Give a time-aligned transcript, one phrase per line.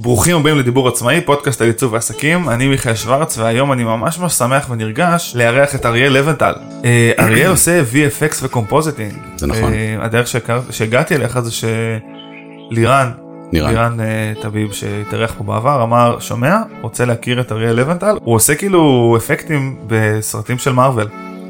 [0.00, 4.32] ברוכים הבאים לדיבור עצמאי, פודקאסט על עיצוב ועסקים, אני מיכאל שוורץ והיום אני ממש ממש
[4.32, 6.52] שמח ונרגש לארח את אריאל לבנטל.
[6.84, 9.12] אה, אריאל עושה VFX ו compositing.
[9.36, 9.72] זה נכון.
[9.72, 10.28] אה, הדרך
[10.70, 13.10] שהגעתי אליך זה שלירן,
[13.52, 14.00] לירן.
[14.00, 19.14] אה, טביב שהתארח פה בעבר אמר שומע רוצה להכיר את אריאל לבנטל הוא עושה כאילו
[19.16, 21.08] אפקטים בסרטים של מארוול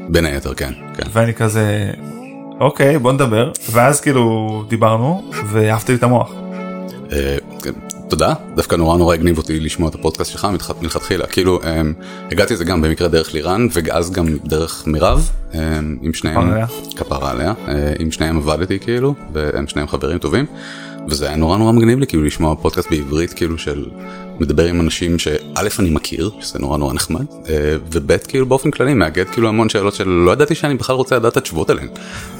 [0.09, 1.03] בין היתר כן, כן.
[1.11, 1.91] ואני כזה
[2.59, 6.31] אוקיי בוא נדבר ואז כאילו דיברנו ואהבתי לי את המוח.
[8.09, 11.81] תודה, דווקא נורא נורא הגניב אותי לשמוע את הפודקאסט שלך מלכת- מלכתחילה, כאילו אה,
[12.31, 15.59] הגעתי לזה גם במקרה דרך לירן ואז גם דרך מירב, אה,
[16.01, 16.67] עם שניהם, כפרה עליה.
[16.95, 20.45] כפרה עליה, אה, עם שניהם עבדתי כאילו, והם שניהם חברים טובים,
[21.07, 23.85] וזה היה נורא נורא מגניב לי כאילו לשמוע פודקאסט בעברית כאילו של
[24.39, 25.35] מדבר עם אנשים שא'
[25.79, 27.53] אני מכיר, שזה נורא נורא נחמד, אה,
[27.93, 31.37] וב' כאילו באופן כללי מאגד כאילו המון שאלות שלא ידעתי שאני בכלל רוצה לדעת את
[31.37, 31.87] התשובות עליהן.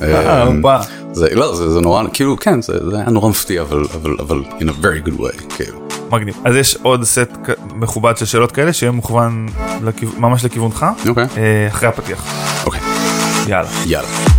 [0.02, 0.81] אה, אה, וואו.
[1.12, 4.41] זה לא זה, זה נורא כאילו כן זה, זה היה נורא מפתיע אבל אבל אבל
[4.59, 5.80] in a very good way כאילו.
[6.12, 6.35] מגניב.
[6.45, 7.30] אז יש עוד סט
[7.76, 9.45] מכובד של שאלות כאלה שיהיה מוכוון
[9.84, 12.26] לכיו- ממש לכיוונך אוקיי אה, אחרי הפתיח.
[12.66, 12.82] אוקיי
[13.48, 13.70] יאללה.
[13.85, 14.38] יאללה.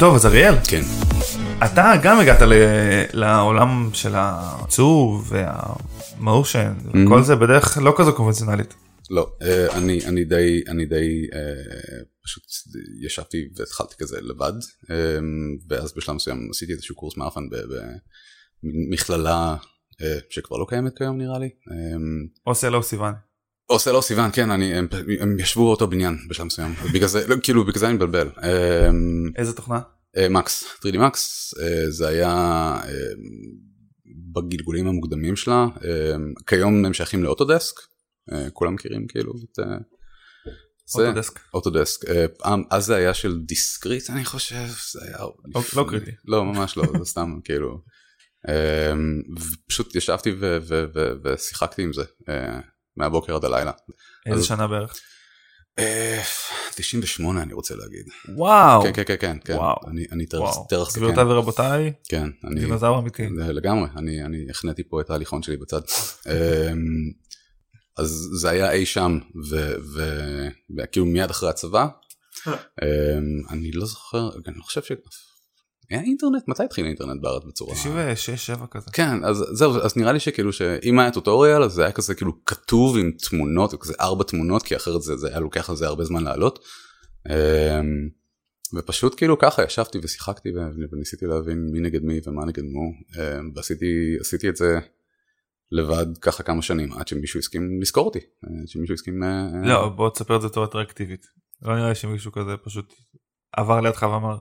[0.00, 0.80] טוב אז אריאל כן
[1.64, 2.54] אתה גם הגעת ל-
[3.12, 8.74] לעולם של העיצוב והמושן וכל זה בדרך לא כזו קונבנציונלית.
[9.10, 11.40] לא אה, אני אני די אני די אה,
[12.24, 12.42] פשוט
[13.06, 14.52] ישבתי והתחלתי כזה לבד
[14.90, 14.96] אה,
[15.68, 17.40] ואז בשלב מסוים עשיתי איזשהו קורס מאפן
[18.62, 19.56] במכללה
[20.30, 21.48] שכבר לא קיימת כיום נראה לי.
[22.44, 23.12] עושה לא סיוון.
[23.70, 24.88] עושה לא סיוון כן אני הם,
[25.20, 28.28] הם ישבו באותו בניין בשלב מסוים בגלל זה לא, כאילו בגלל זה אני מבלבל.
[28.42, 28.90] אה,
[29.36, 29.80] איזה תוכנה?
[30.16, 32.28] אה, מקס 3D מקס אה, זה היה
[32.84, 32.90] אה,
[34.32, 36.14] בגלגולים המוקדמים שלה אה,
[36.46, 37.74] כיום הם שייכים לאוטודסק
[38.52, 39.62] כולם מכירים כאילו את זה
[40.94, 41.40] אוטודסק.
[41.54, 42.00] אוטודסק
[42.70, 45.18] אז זה היה של דיסקריט אני חושב זה היה
[45.54, 46.10] לא- לא קריטי.
[46.24, 47.80] לא ממש לא זה סתם כאילו
[48.48, 48.92] אה,
[49.40, 50.34] ופשוט ישבתי
[51.24, 52.04] ושיחקתי עם זה
[52.96, 53.72] מהבוקר עד הלילה.
[54.26, 54.94] איזה אז- שנה בערך?
[55.78, 56.22] אה,
[56.76, 58.06] 98 אני רוצה להגיד.
[58.36, 58.82] וואו.
[58.82, 59.76] כן כן כן כן כן וואו.
[59.90, 60.66] אני אני וואו.
[60.68, 61.00] טרח זקן.
[61.00, 63.26] גבירותיי ורבותיי כן, אני דינוזאור אמיתי.
[63.38, 65.80] לגמרי, אני, אני החנאתי פה את ההליכון שלי בצד.
[66.28, 66.32] אמ,
[67.98, 69.18] אז זה היה אי שם,
[70.76, 71.86] וכאילו מיד אחרי הצבא,
[72.46, 72.52] אמ,
[73.50, 74.92] אני לא זוכר, אני חושב ש...
[75.90, 76.48] היה אינטרנט?
[76.48, 77.74] מתי התחיל האינטרנט בארץ בצורה...
[77.74, 78.90] 96-7 כזה.
[78.92, 82.44] כן, אז זהו, אז נראה לי שכאילו שאם היה טוטוריאל אז זה היה כזה כאילו
[82.44, 86.04] כתוב עם תמונות, כזה ארבע תמונות, כי אחרת זה, זה היה לוקח על זה הרבה
[86.04, 86.58] זמן לעלות.
[87.28, 88.08] אמ,
[88.74, 90.48] ופשוט כאילו ככה ישבתי ושיחקתי
[90.92, 94.78] וניסיתי להבין מי נגד מי ומה נגד מו, אמ, ועשיתי עשיתי את זה
[95.72, 99.22] לבד ככה כמה שנים עד שמישהו הסכים לזכור אותי, עד שמישהו הסכים...
[99.22, 101.26] אה, לא בוא תספר את זה בצורה אטרקטיבית.
[101.62, 102.94] לא נראה לי שמישהו כזה פשוט
[103.52, 104.36] עבר לידך ואמר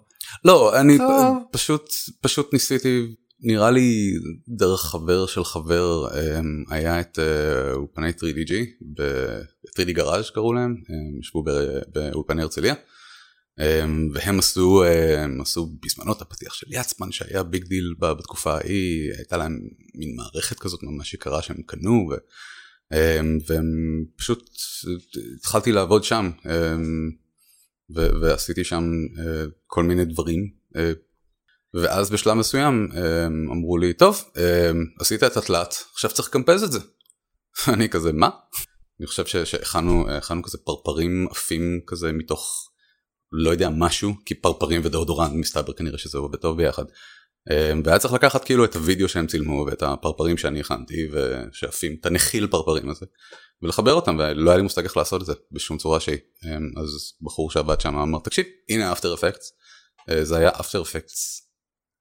[0.45, 0.97] לא, אני
[1.51, 1.89] פשוט,
[2.21, 4.13] פשוט ניסיתי, נראה לי
[4.47, 8.53] דרך חבר של חבר, אמ, היה את אה, אולפני 3DG,
[8.97, 11.43] ב- 3D גראז' קראו להם, הם ישבו
[11.93, 12.73] באולפני הרצליה,
[13.59, 14.83] אמ, והם עשו,
[15.17, 19.59] הם עשו בזמנו את הפתיח של יצמן שהיה big deal בתקופה ההיא, הייתה להם
[19.95, 22.15] מין מערכת כזאת ממש יקרה שהם קנו, ו,
[22.93, 23.65] אמ, והם
[24.15, 24.49] פשוט,
[25.37, 26.31] התחלתי לעבוד שם.
[27.89, 28.83] ועשיתי שם
[29.15, 29.21] uh,
[29.67, 30.79] כל מיני דברים uh,
[31.73, 36.71] ואז בשלב מסוים um, אמרו לי טוב um, עשית את התלת עכשיו צריך לקמפז את
[36.71, 36.79] זה.
[37.73, 38.29] אני כזה מה?
[38.99, 42.69] אני חושב שהכנו הכנו כזה פרפרים עפים כזה מתוך
[43.31, 46.85] לא יודע משהו כי פרפרים ודאודורנט מסתבר כנראה שזה עובד טוב ביחד.
[47.49, 52.05] Um, והיה צריך לקחת כאילו את הוידאו שהם צילמו ואת הפרפרים שאני הכנתי ושעפים את
[52.05, 53.05] הנחיל פרפרים הזה
[53.61, 57.13] ולחבר אותם ולא היה לי מושג איך לעשות את זה בשום צורה שהיא אמ, אז
[57.21, 59.51] בחור שעבד שם אמר תקשיב הנה אפטר אפקטס
[60.21, 61.49] זה היה אפטר אפקטס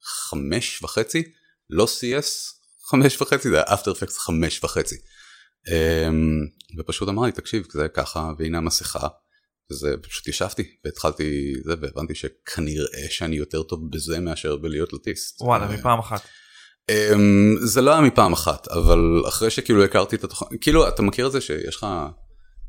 [0.03, 1.23] חמש וחצי
[1.71, 2.27] לא CS
[2.91, 4.97] חמש וחצי זה היה אפטר אפקטס חמש וחצי
[5.69, 6.41] אמ,
[6.79, 9.09] ופשוט אמר לי תקשיב זה ככה והנה המסכה
[9.73, 15.43] וזה פשוט ישבתי והתחלתי זה והבנתי שכנראה שאני יותר טוב בזה מאשר בלהיות לוטיסט.
[15.43, 16.29] וואלה אה, מפעם אחת.
[16.91, 18.99] אמ, זה לא היה מפעם אחת אבל
[19.29, 21.87] אחרי שכאילו הכרתי את התוכנית כאילו אתה מכיר את זה שיש לך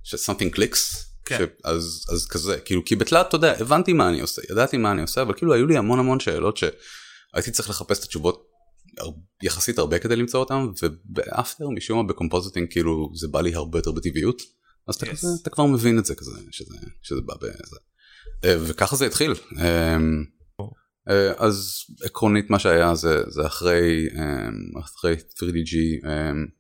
[0.04, 1.38] ש- something clicks כן.
[1.38, 4.92] ש- אז אז כזה כאילו כי בתלת אתה יודע הבנתי מה אני עושה ידעתי מה
[4.92, 8.46] אני עושה אבל כאילו היו לי המון המון שאלות שהייתי צריך לחפש את התשובות
[9.44, 13.56] יחסית הרבה כדי למצוא אותם וב After משום מה ב compositing כאילו זה בא לי
[13.56, 14.42] הרבה יותר בטבעיות
[14.88, 15.10] אז אתה Yes.
[15.10, 17.52] כזה אתה כבר מבין את זה כזה שזה שזה בא בזה
[18.46, 19.34] אה, וככה זה התחיל.
[21.10, 26.60] אה, אז עקרונית מה שהיה זה, זה אחרי, אמ, אחרי 3DG אמ,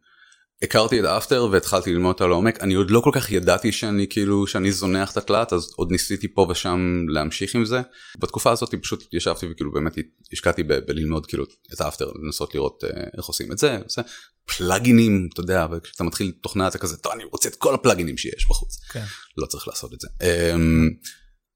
[0.63, 2.59] הכרתי את אפטר והתחלתי ללמוד אותה לעומק.
[2.61, 6.33] אני עוד לא כל כך ידעתי שאני כאילו שאני זונח את התלת אז עוד ניסיתי
[6.33, 7.81] פה ושם להמשיך עם זה.
[8.17, 9.95] בתקופה הזאת פשוט ישבתי וכאילו באמת
[10.33, 14.01] השקעתי ב- בללמוד כאילו את האפטר לנסות לראות אה, איך עושים את זה, זה
[14.57, 18.45] פלאגינים אתה יודע וכשאתה מתחיל תוכנה אתה כזה טוב אני רוצה את כל הפלאגינים שיש
[18.49, 18.79] בחוץ.
[18.91, 19.03] כן.
[19.37, 20.07] לא צריך לעשות את זה.
[20.23, 20.89] אמ,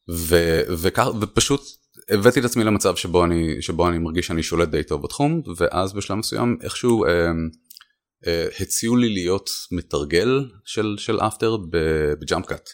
[0.10, 1.62] ו- וכך ופשוט
[2.10, 5.94] הבאתי את עצמי למצב שבו אני שבו אני מרגיש שאני שולט די טוב בתחום ואז
[5.94, 7.06] בשלב מסוים איכשהו.
[7.06, 7.50] אמ,
[8.28, 11.58] אה, הציעו לי להיות מתרגל של של After
[12.20, 12.70] ב Jump Cut.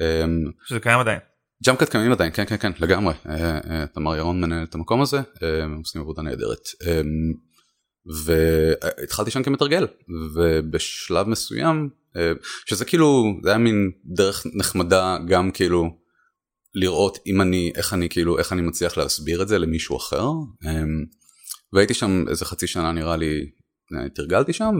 [0.00, 1.18] אמ, שזה קיים עדיין.
[1.64, 5.00] Jump Cut קיימים עדיין כן כן כן לגמרי אה, אה, תמר ירון מנהל את המקום
[5.02, 7.32] הזה הם עושים עבודה נהדרת אמ,
[8.24, 9.86] והתחלתי שם כמתרגל
[10.34, 11.88] ובשלב מסוים
[12.66, 15.99] שזה כאילו זה היה מין דרך נחמדה גם כאילו
[16.74, 20.24] לראות אם אני איך אני כאילו איך אני מצליח להסביר את זה למישהו אחר
[20.64, 21.04] אמ,
[21.72, 23.50] והייתי שם איזה חצי שנה נראה לי
[24.14, 24.74] תרגלתי שם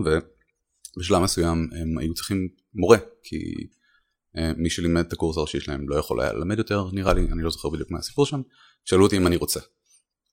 [0.97, 3.37] ובשלב מסוים הם היו צריכים מורה כי
[4.37, 7.43] אה, מי שלימד את הקורס הראשי שלהם לא יכול היה ללמד יותר נראה לי אני
[7.43, 8.41] לא זוכר בדיוק מה הסיפור שם
[8.85, 9.61] שאלו אותי אם אני רוצה.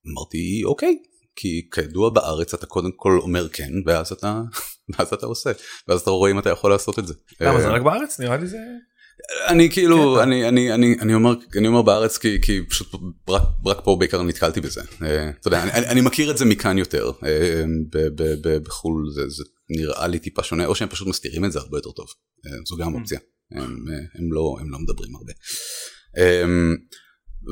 [0.07, 0.97] אמרתי אוקיי
[1.35, 4.41] כי כידוע בארץ אתה קודם כל אומר כן ואז אתה
[4.89, 5.51] ואז אתה עושה
[5.87, 7.13] ואז אתה רואה אם אתה יכול לעשות את זה.
[7.41, 8.57] למה זה אה, רק בארץ נראה לי זה.
[9.47, 10.23] אני כאילו קטע.
[10.23, 12.87] אני אני אני אני אומר אני אומר בארץ כי כי פשוט
[13.29, 14.81] רק רק פה בעיקר נתקלתי בזה.
[15.03, 17.11] אה, אתה יודע אני- מכיר את זה מכאן יותר.
[17.25, 21.45] אה, ב- ב- ב- בחול זה זה נראה לי טיפה שונה או שהם פשוט מסתירים
[21.45, 22.05] את זה הרבה יותר טוב.
[22.45, 23.19] אה, זו גם אופציה.
[23.51, 23.63] הם
[24.19, 25.33] הם לא הם לא מדברים הרבה.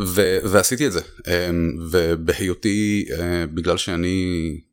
[0.08, 1.02] ו- ועשיתי את זה.
[1.28, 1.50] אה,
[1.92, 3.06] ובהיותי
[3.54, 4.26] בגלל שאני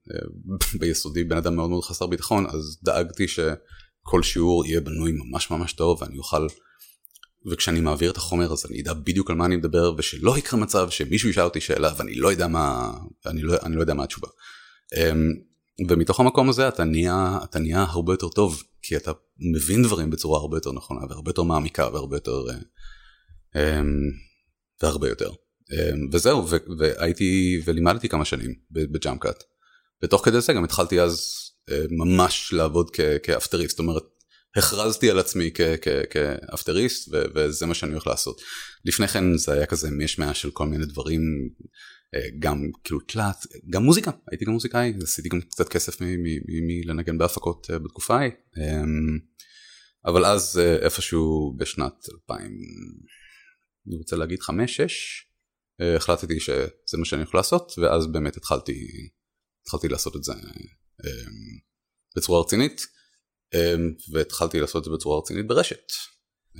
[0.80, 5.72] ביסודי בן אדם מאוד מאוד חסר ביטחון אז דאגתי שכל שיעור יהיה בנוי ממש ממש
[5.72, 6.46] טוב ואני אוכל
[7.50, 10.90] וכשאני מעביר את החומר אז אני אדע בדיוק על מה אני מדבר ושלא יקרה מצב
[10.90, 12.92] שמישהו ישאל אותי שאלה ואני לא יודע מה
[13.26, 14.28] אני לא, אני לא יודע מה התשובה.
[14.96, 15.32] אמ,
[15.88, 20.40] ומתוך המקום הזה אתה נהיה אתה נהיה הרבה יותר טוב כי אתה מבין דברים בצורה
[20.40, 23.86] הרבה יותר נכונה והרבה יותר מעמיקה והרבה יותר אה, אמ,
[24.82, 25.30] והרבה יותר
[25.72, 26.48] אמ, וזהו
[26.78, 29.44] והייתי ולימדתי כמה שנים ב- בג'אמפקאט
[30.02, 31.34] ותוך כדי זה גם התחלתי אז
[31.70, 32.90] אה, ממש לעבוד
[33.22, 34.02] כאפטריסט זאת אומרת
[34.56, 35.50] הכרזתי על עצמי
[36.10, 38.40] כאפטריסט וזה מה שאני הולך לעשות.
[38.84, 41.20] לפני כן זה היה כזה יש מעט של כל מיני דברים
[42.14, 43.36] אה, גם כאילו תלת
[43.70, 45.96] גם מוזיקה הייתי גם מוזיקאי עשיתי גם קצת כסף
[46.66, 49.18] מלנגן בהפקות אה, בתקופה ההיא אמ,
[50.04, 51.94] אבל אז אה, איפשהו בשנת
[52.30, 52.58] 2000
[53.86, 54.44] אני רוצה להגיד 5-6
[55.96, 58.88] החלטתי שזה מה שאני יכול לעשות ואז באמת התחלתי
[59.62, 60.32] התחלתי לעשות את זה
[62.16, 62.86] בצורה רצינית
[64.12, 65.92] והתחלתי לעשות את זה בצורה רצינית ברשת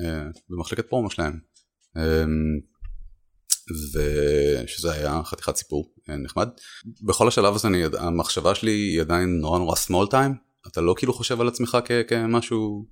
[0.01, 1.39] אה, במחלקת פרומו שלהם.
[1.97, 2.03] אמ,
[3.95, 6.49] ושזה היה חתיכת סיפור אה, נחמד.
[7.03, 10.35] בכל השלב הזה אני, המחשבה שלי היא עדיין נורא נורא small time.
[10.69, 12.87] אתה לא כאילו חושב על עצמך כ, כמשהו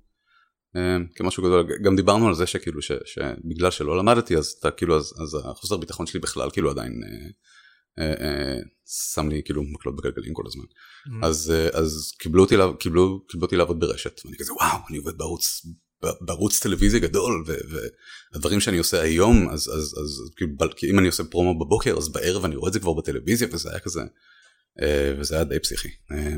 [0.75, 1.67] אה, כמשהו גדול.
[1.83, 5.77] גם דיברנו על זה שכאילו ש, שבגלל שלא למדתי אז אתה כאילו אז, אז החוסר
[5.77, 6.93] ביטחון שלי בכלל כאילו עדיין
[9.13, 10.63] שם לי כאילו מקלות בגלגלים כל הזמן
[11.07, 11.25] Mm.
[11.25, 15.17] אז אה, אז קיבלו אותי קיבלו קיבלו אותי לעבוד ברשת ואני כזה וואו אני עובד
[15.17, 15.65] בערוץ
[16.21, 17.57] בערוץ טלוויזיה גדול ו-
[18.33, 22.09] והדברים שאני עושה היום אז אז אז כאילו כי אם אני עושה פרומו בבוקר אז
[22.09, 24.01] בערב אני רואה את זה כבר בטלוויזיה וזה היה כזה
[24.81, 26.35] אה, וזה היה די פסיכי אה,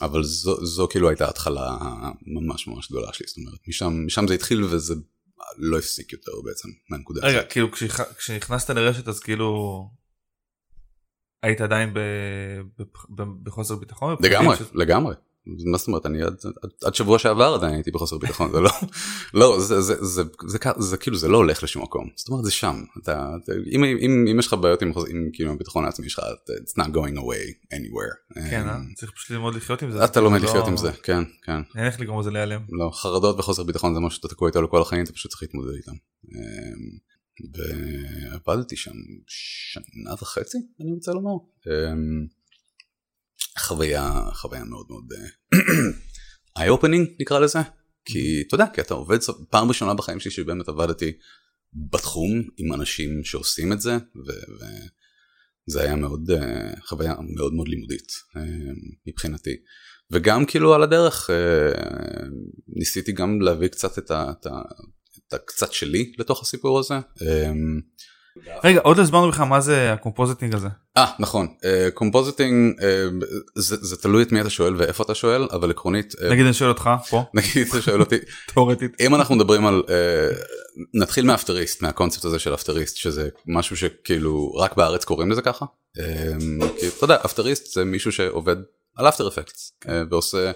[0.00, 1.76] אבל זו, זו כאילו הייתה התחלה
[2.26, 4.94] ממש ממש גדולה שלי זאת אומרת משם משם זה התחיל וזה
[5.58, 7.50] לא הפסיק יותר בעצם מהנקודה רגע הזאת.
[7.52, 9.50] כאילו כשנכ- כשנכנסת לרשת אז כאילו
[11.42, 11.90] היית עדיין
[13.42, 14.16] בחוסר ביטחון?
[14.20, 15.14] לגמרי לגמרי
[15.66, 18.70] מה זאת אומרת אני עד, עד, עד שבוע שעבר עדיין הייתי בחוסר ביטחון זה לא
[19.34, 22.44] לא זה זה זה זה זה זה כאילו זה לא הולך לשום מקום זאת אומרת
[22.44, 26.08] זה שם אתה אתה- אם אם אם יש לך בעיות עם עם כאילו הביטחון העצמי
[26.08, 28.68] שלך it's not going away anywhere כן?
[28.68, 30.04] אמ, צריך פשוט ללמוד לחיות עם זה.
[30.04, 32.60] אתה לומד לא- לחיות עם זה כן כן אין איך לגרום לזה להיעלם.
[32.70, 35.72] לא חרדות וחוסר ביטחון זה משהו שאתה תקוע איתו לכל החיים אתה פשוט צריך להתמודד
[35.76, 35.92] איתם.
[35.92, 37.07] אמ,
[37.54, 38.94] ועבדתי שם
[39.26, 41.32] שנה וחצי אני רוצה לומר.
[41.66, 42.26] אמ,
[43.58, 45.12] חוויה חוויה מאוד מאוד
[46.58, 47.58] איי אופנינג נקרא לזה
[48.04, 49.18] כי אתה יודע כי אתה עובד
[49.50, 51.12] פעם ראשונה בחיים שלי שבאמת עבדתי
[51.92, 53.96] בתחום עם אנשים שעושים את זה
[55.68, 58.42] וזה היה מאוד אה, חוויה מאוד מאוד לימודית אה,
[59.06, 59.56] מבחינתי
[60.10, 61.72] וגם כאילו על הדרך אה,
[62.68, 64.50] ניסיתי גם להביא קצת את, ה, את, ה,
[65.32, 66.94] הקצת שלי לתוך הסיפור הזה.
[66.94, 67.52] אה,
[68.64, 70.68] רגע עוד לא הסברנו בכלל מה זה ה compositing הזה.
[70.96, 71.48] אה נכון
[71.94, 72.74] compositing
[73.54, 76.54] זה, זה תלוי את מי אתה שואל ואיפה אתה שואל אבל עקרונית אה, נגיד אני
[76.54, 78.16] שואל אותך פה נגיד אתה שואל אותי
[78.54, 80.28] תאורטית אם אנחנו מדברים על אה,
[80.94, 85.66] נתחיל מאפטריסט מהקונספט הזה של אפטריסט שזה משהו שכאילו רק בארץ קוראים לזה ככה
[85.98, 86.32] אה,
[86.80, 88.56] כי אתה יודע אפטריסט זה מישהו שעובד
[88.96, 89.72] על אפטר אפקטס
[90.10, 90.52] ועושה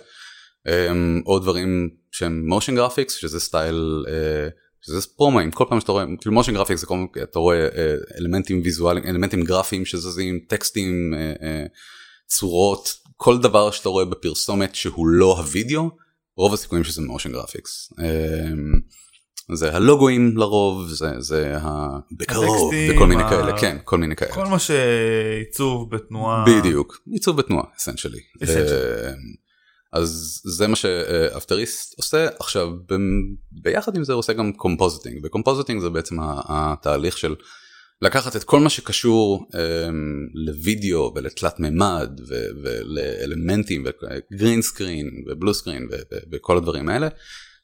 [0.69, 4.49] אמ, או דברים שהם motion graphics שזה סטייל אה,
[4.83, 7.95] שזה פרומואים כל פעם שאתה רואה כאילו motion graphics זה כל פעם אתה רואה אה,
[8.19, 11.65] אלמנטים ויזואליים אלמנטים גרפיים שזזים טקסטים אה,
[12.27, 15.91] צורות כל דבר שאתה רואה בפרסומת שהוא לא הוידאו
[16.37, 18.01] רוב הסיכויים שזה graphics.
[18.01, 18.81] אמ,
[19.55, 21.55] זה הלוגוים לרוב זה זה
[22.13, 22.73] בקרוב.
[22.91, 24.33] וכל מיני כאלה כן כל מיני כאלה.
[24.33, 26.45] כל מה שעיצוב בתנועה.
[26.47, 28.21] בדיוק עיצוב בתנועה essentially
[29.93, 32.69] אז זה מה שאפטריסט עושה עכשיו
[33.53, 36.17] ביחד עם זה הוא עושה גם compositing ו compositing זה בעצם
[36.49, 37.35] התהליך של
[38.03, 39.57] לקחת את כל מה שקשור um,
[40.35, 42.21] לוידאו ולתלת מימד
[42.63, 45.89] ולאלמנטים ו green screen ו blue screen
[46.33, 47.09] וכל הדברים האלה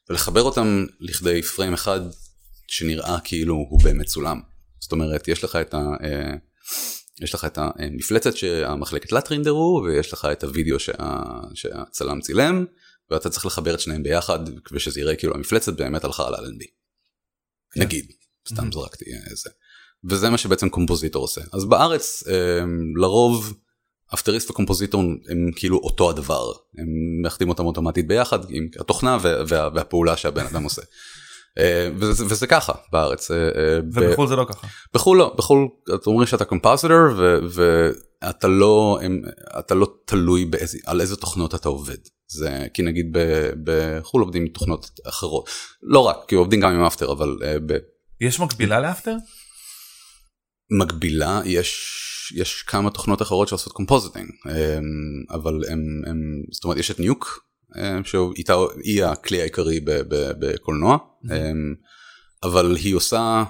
[0.09, 1.99] ולחבר אותם לכדי פריים אחד
[2.67, 4.39] שנראה כאילו הוא באמת צולם.
[4.79, 5.77] זאת אומרת יש לך את ה...
[5.77, 6.37] Uh,
[7.21, 10.93] יש לך את המפלצת שהמחלקת תלת רינדרו ויש לך את הוידאו שה,
[11.53, 12.65] שהצלם צילם
[13.11, 14.39] ואתה צריך לחבר את שניהם ביחד
[14.71, 16.65] ושזה יראה כאילו המפלצת באמת הלכה על אלנבי.
[17.71, 17.81] כן.
[17.81, 18.11] נגיד,
[18.49, 19.49] סתם זרקתי איזה.
[20.03, 21.41] וזה מה שבעצם קומפוזיטור עושה.
[21.53, 22.23] אז בארץ
[22.95, 23.53] לרוב
[24.13, 26.87] אפטריסט וקומפוזיטור הם כאילו אותו הדבר, הם
[27.21, 30.81] מאחדים אותם אוטומטית ביחד עם התוכנה וה, והפעולה שהבן אדם עושה.
[31.57, 33.31] אה, וזה, וזה ככה בארץ.
[33.31, 34.67] אה, אה, ובחו"ל זה לא ככה.
[34.93, 36.97] בחו"ל לא, בחו"ל אתה אומר שאתה compositor
[37.49, 38.99] ואתה לא,
[39.59, 41.97] אתה לא תלוי באיזה, על איזה תוכנות אתה עובד.
[42.27, 43.17] זה כי נגיד
[43.63, 45.49] בחו"ל עובדים עם תוכנות אחרות.
[45.81, 47.37] לא רק, כי עובדים גם עם After אבל...
[47.65, 47.77] ב...
[48.21, 49.15] יש מקבילה ל After?
[50.81, 51.95] מקבילה יש
[52.35, 54.29] יש כמה תוכנות אחרות שעושות compositing
[55.29, 56.17] אבל הם, הם
[56.51, 57.48] זאת אומרת יש את Nuke
[58.03, 59.79] שהיא הכלי העיקרי
[60.39, 61.75] בקולנוע אמ,
[62.43, 63.43] אבל היא עושה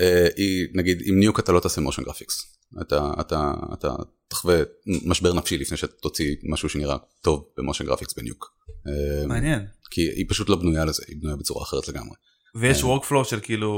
[0.00, 3.94] אה, היא נגיד עם Nuke אתה לא תעשה motion graphics אתה אתה אתה
[4.28, 8.56] תחווה משבר נפשי לפני שתוציא משהו שנראה טוב ב motion graphics ב Nuke.
[8.88, 9.66] אמ, מעניין.
[9.90, 12.16] כי היא פשוט לא בנויה לזה היא בנויה בצורה אחרת לגמרי.
[12.54, 12.82] ויש אה,
[13.24, 13.72] של כאילו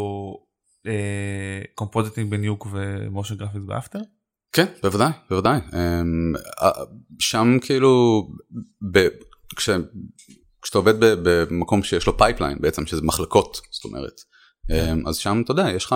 [1.74, 3.98] compositing ב Nuke ו motion graphics ב After?
[4.52, 6.32] כן בוודאי בוודאי אמ,
[7.18, 8.22] שם כאילו
[9.56, 9.70] כש,
[10.62, 14.20] כשאתה עובד במקום שיש לו pipeline בעצם שזה מחלקות זאת אומרת
[14.68, 14.92] כן.
[14.92, 15.94] אמ, אז שם אתה יודע יש לך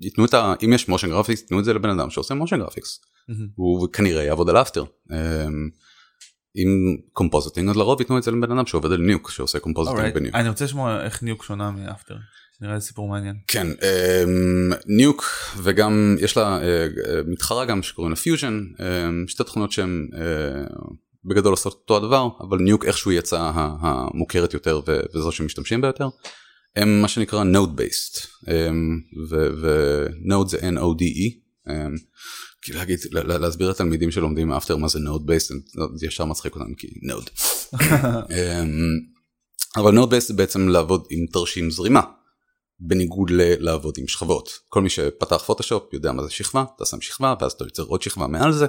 [0.00, 0.54] ייתנו את ה...
[0.64, 3.00] אם יש motion graphics תנו את זה לבן אדם שעושה motion graphics
[3.54, 4.84] הוא כנראה יעבוד על After.
[6.56, 10.17] אם compositing אז לרוב ייתנו את זה לבן אדם שעובד על Nuke שעושה compositing ב
[10.17, 10.34] Nuke.
[10.34, 12.16] אני רוצה לשמוע איך Nuke שונה מ After.
[12.60, 13.36] נראה לי סיפור מעניין.
[13.48, 15.24] כן, אמ, Nuke
[15.62, 20.64] וגם יש לה אה, אה, מתחרה גם שקוראים לה פיוז'ן, אמ, שתי תוכנות שהן אה,
[21.26, 24.80] בגדול עושות אותו הדבר, אבל Nuke איכשהו יצא המוכרת יותר
[25.14, 26.08] וזו שמשתמשים בה יותר.
[26.76, 31.46] הם מה שנקרא node based, אמ, ו-node זה N-O-D-E.
[32.62, 35.54] כי להגיד, להסביר לתלמידים שלומדים After מה זה node based,
[35.94, 37.30] זה ישר מצחיק אותם כי node.
[39.76, 42.00] אבל node based זה בעצם לעבוד עם תרשים זרימה.
[42.80, 44.50] בניגוד ללעבוד עם שכבות.
[44.68, 48.02] כל מי שפתח פוטושופ יודע מה זה שכבה, אתה שם שכבה ואז אתה יוצר עוד
[48.02, 48.66] שכבה מעל זה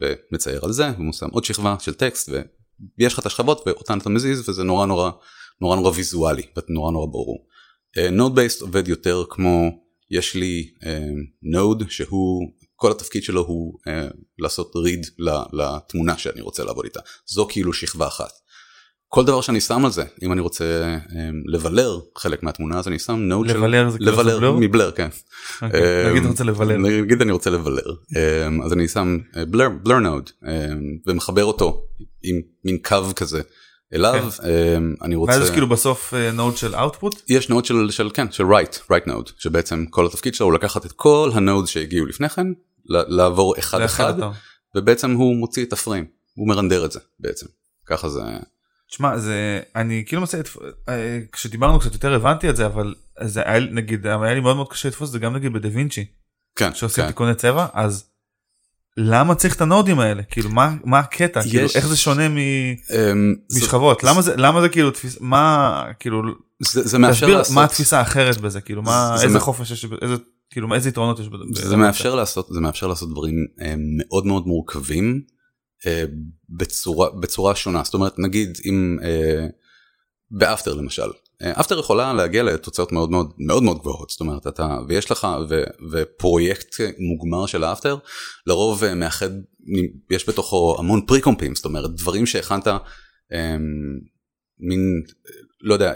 [0.00, 2.28] ומצייר על זה ושם עוד שכבה של טקסט
[2.98, 5.10] ויש לך את השכבות ואותן אתה מזיז וזה נורא נורא
[5.60, 7.46] נורא נורא ויזואלי ונורא נורא ברור.
[8.12, 9.70] node uh, based עובד יותר כמו
[10.10, 10.70] יש לי
[11.42, 15.22] node uh, שהוא כל התפקיד שלו הוא uh, לעשות read
[15.52, 18.32] לתמונה שאני רוצה לעבוד איתה זו כאילו שכבה אחת.
[19.16, 20.96] כל דבר שאני שם על זה אם אני רוצה
[21.46, 25.08] לבלר חלק מהתמונה אז אני שם node של לבלר זה כאילו לבלר מבלר כן.
[25.62, 27.94] אוקיי, נגיד רוצה לבלר נגיד אני רוצה לבלר
[28.64, 29.18] אז אני שם
[29.48, 30.30] blur blur node
[31.06, 31.86] ומחבר אותו
[32.22, 33.40] עם מין קו כזה
[33.94, 34.82] אליו כן.
[35.02, 38.76] אני רוצה ואז כאילו בסוף node של output יש node של של כן של write
[38.90, 42.46] write node שבעצם כל התפקיד שלו הוא לקחת את כל ה node שהגיעו לפני כן
[42.88, 44.14] לעבור אחד אחד
[44.76, 46.04] ובעצם הוא מוציא את הפריים
[46.34, 47.46] הוא מרנדר את זה בעצם.
[47.86, 48.20] ככה זה.
[48.90, 50.40] תשמע זה אני כאילו מוצא
[50.88, 54.68] אה, כשדיברנו קצת יותר הבנתי את זה אבל זה היה נגיד היה לי מאוד מאוד
[54.68, 56.06] קשה לתפוס זה גם נגיד בדה וינצ'י.
[56.56, 56.74] כן.
[56.74, 57.10] שעושים כן.
[57.10, 58.04] תיקוני צבע אז
[58.96, 61.50] למה צריך את הנודים האלה כאילו מה מה הקטע יש...
[61.50, 62.36] כאילו איך זה שונה מ...
[62.36, 66.22] אמ, משכבות למה זה למה זה כאילו תפיס מה כאילו
[66.60, 70.14] זה, זה מאפשר לעשות מה התפיסה האחרת בזה כאילו מה איזה חופש יש איזה
[70.50, 74.46] כאילו איזה יתרונות יש בזה זה מאפשר לעשות זה מאפשר לעשות דברים אה, מאוד מאוד
[74.46, 75.22] מורכבים
[76.48, 77.82] בצורה בצורה שונה.
[77.84, 79.46] זאת אומרת נגיד אם אה,
[80.30, 81.10] באפטר למשל
[81.42, 84.10] אפטר יכולה להגיע לתוצאות מאוד מאוד מאוד מאוד גבוהות.
[84.10, 85.62] זאת אומרת אתה ויש לך ו,
[85.92, 87.96] ופרויקט מוגמר של האפטר
[88.46, 89.30] לרוב אה, מאחד
[90.10, 91.54] יש בתוכו המון פריקומפים.
[91.54, 92.68] זאת אומרת דברים שהכנת
[94.60, 95.02] מין
[95.60, 95.92] לא יודע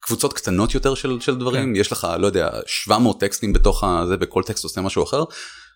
[0.00, 1.74] קבוצות קטנות יותר של, של דברים.
[1.74, 1.80] כן.
[1.80, 5.24] יש לך לא יודע 700 טקסטים בתוך הזה וכל טקסט עושה משהו אחר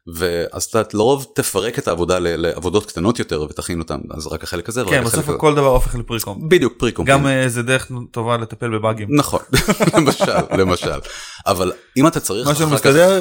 [0.06, 4.82] ואז אתה לרוב תפרק את העבודה לעבודות קטנות יותר ותכין אותם אז רק החלק הזה
[4.90, 5.30] כן, בסוף.
[5.30, 6.49] כל דבר הופך לפריקום.
[6.49, 7.06] בדיוק פריקום.
[7.06, 9.08] גם אה, זה דרך טובה לטפל בבאגים.
[9.11, 9.40] נכון
[9.96, 11.00] למשל למשל
[11.46, 13.20] אבל אם אתה צריך מה שמסתדר,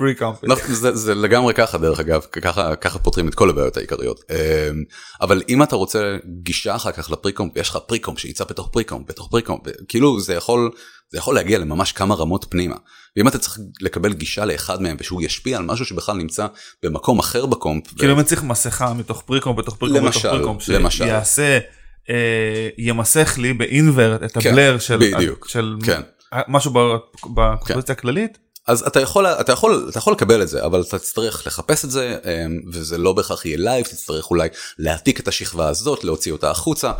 [0.00, 0.34] פריקום.
[0.42, 4.36] נכון, זה, זה לגמרי ככה דרך אגב ככה ככה פותרים את כל הבעיות העיקריות אמ,
[5.20, 9.04] אבל אם אתה רוצה גישה אחר כך ל precomp יש לך precomp שיצא בתוך precomp
[9.08, 10.70] בתוך precomp כאילו זה יכול
[11.10, 12.76] זה יכול להגיע לממש כמה רמות פנימה
[13.16, 16.46] ואם אתה צריך לקבל גישה לאחד מהם ושהוא ישפיע על משהו שבכלל נמצא
[16.82, 20.22] במקום אחר ב comp ו- כאילו אם אני צריך מסכה מתוך precomp בתוך precomp בתוך
[20.22, 21.04] precomp, למשל.
[21.04, 21.58] שיעשה,
[22.10, 26.00] אה, ימסך לי ב invert את כן, ה blur של בדיוק, של כן.
[26.48, 26.72] משהו
[27.34, 28.38] בקומפוזיציה הכללית.
[28.66, 31.90] אז אתה יכול אתה יכול אתה יכול לקבל את זה אבל אתה תצטרך לחפש את
[31.90, 34.48] זה אמ, וזה לא בהכרח יהיה live תצטרך אולי
[34.78, 36.92] להעתיק את השכבה הזאת להוציא אותה החוצה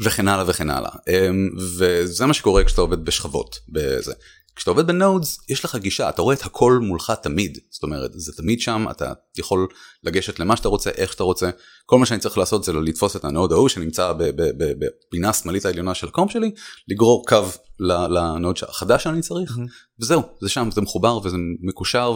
[0.00, 0.90] וכן הלאה וכן הלאה.
[1.08, 1.48] אמ,
[1.78, 4.12] וזה מה שקורה כשאתה עובד בשכבות בזה.
[4.56, 7.58] כשאתה עובד ב nodes יש לך גישה אתה רואה את הכל מולך תמיד.
[7.70, 9.68] זאת אומרת זה תמיד שם אתה יכול
[10.04, 11.50] לגשת למה שאתה רוצה איך שאתה רוצה.
[11.86, 15.94] כל מה שאני צריך לעשות זה לתפוס את ה node ההוא שנמצא בפינה השמאלית העליונה
[15.94, 16.50] של ה comp שלי
[16.88, 17.42] לגרור קו
[17.80, 19.58] ל node החדש שאני צריך
[20.00, 22.14] וזהו זה שם זה מחובר וזה מקושר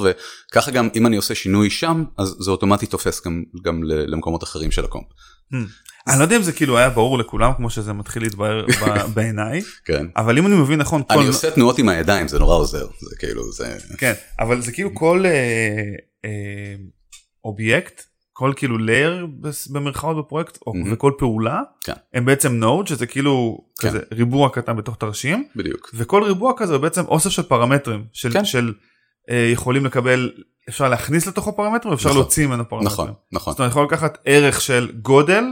[0.51, 4.71] וככה גם אם אני עושה שינוי שם אז זה אוטומטית תופס גם גם למקומות אחרים
[4.71, 5.07] של ה comp.
[6.09, 8.67] אני לא יודע אם זה כאילו היה ברור לכולם כמו שזה מתחיל להתבהר
[9.15, 10.07] בעיניי, כן.
[10.17, 13.17] אבל אם אני מבין נכון, כל- אני עושה תנועות עם הידיים זה נורא עוזר זה
[13.19, 15.31] כאילו זה כן, אבל זה כאילו כל אה,
[16.25, 16.75] אה,
[17.45, 18.03] אובייקט,
[18.39, 19.27] כל כאילו layer
[19.71, 20.93] במרכאות בפרויקט, או- מהמם.
[20.93, 21.93] וכל פעולה, כן.
[22.15, 23.89] הם בעצם node, שזה כאילו כן.
[23.89, 28.33] כזה ריבוע קטן בתוך תרשים, בדיוק וכל ריבוע כזה הוא בעצם אוסף של פרמטרים, של,
[28.33, 28.45] כן.
[28.45, 28.73] של
[29.31, 30.33] אה, יכולים לקבל,
[30.69, 32.21] אפשר להכניס לתוכו פרמטרים, אפשר נכון.
[32.21, 32.93] להוציא ממנו פרמטרים.
[32.93, 35.45] נכון נכון זאת אומרת, יכול לקחת ערך של גודל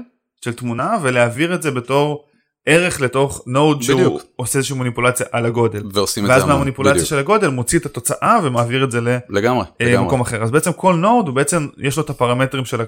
[0.44, 2.26] של תמונה ולהעביר את זה בתור
[2.66, 4.23] ערך לתוך node שהוא בדיוק.
[4.37, 5.82] עושה איזושהי מניפולציה על הגודל.
[5.92, 6.44] ועושים את זה ואז.
[6.44, 7.08] מהמניפולציה בדיוק.
[7.08, 10.94] של הגודל מוציא את התוצאה ומעביר את זה לגמרי למקום לגמרי אחר אז בעצם כל
[10.94, 12.80] node הוא בעצם יש לו את הפרמטרים של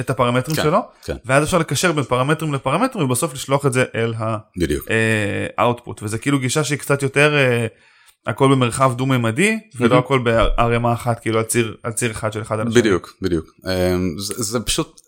[0.00, 1.16] את הפרמטרים כן, שלו כן.
[1.24, 4.14] ואז אפשר לקשר בין פרמטרים לפרמטרים ובסוף לשלוח את זה אל
[4.58, 4.86] בדיוק
[5.58, 7.66] האוטפוט וזה כאילו גישה שהיא קצת יותר אה,
[8.26, 12.42] הכל במרחב דו ממדי ולא הכל בערימה אחת כאילו על ציר על ציר אחד של
[12.42, 12.80] אחד על השני.
[12.80, 15.00] בדיוק בדיוק אמ, זה, זה פשוט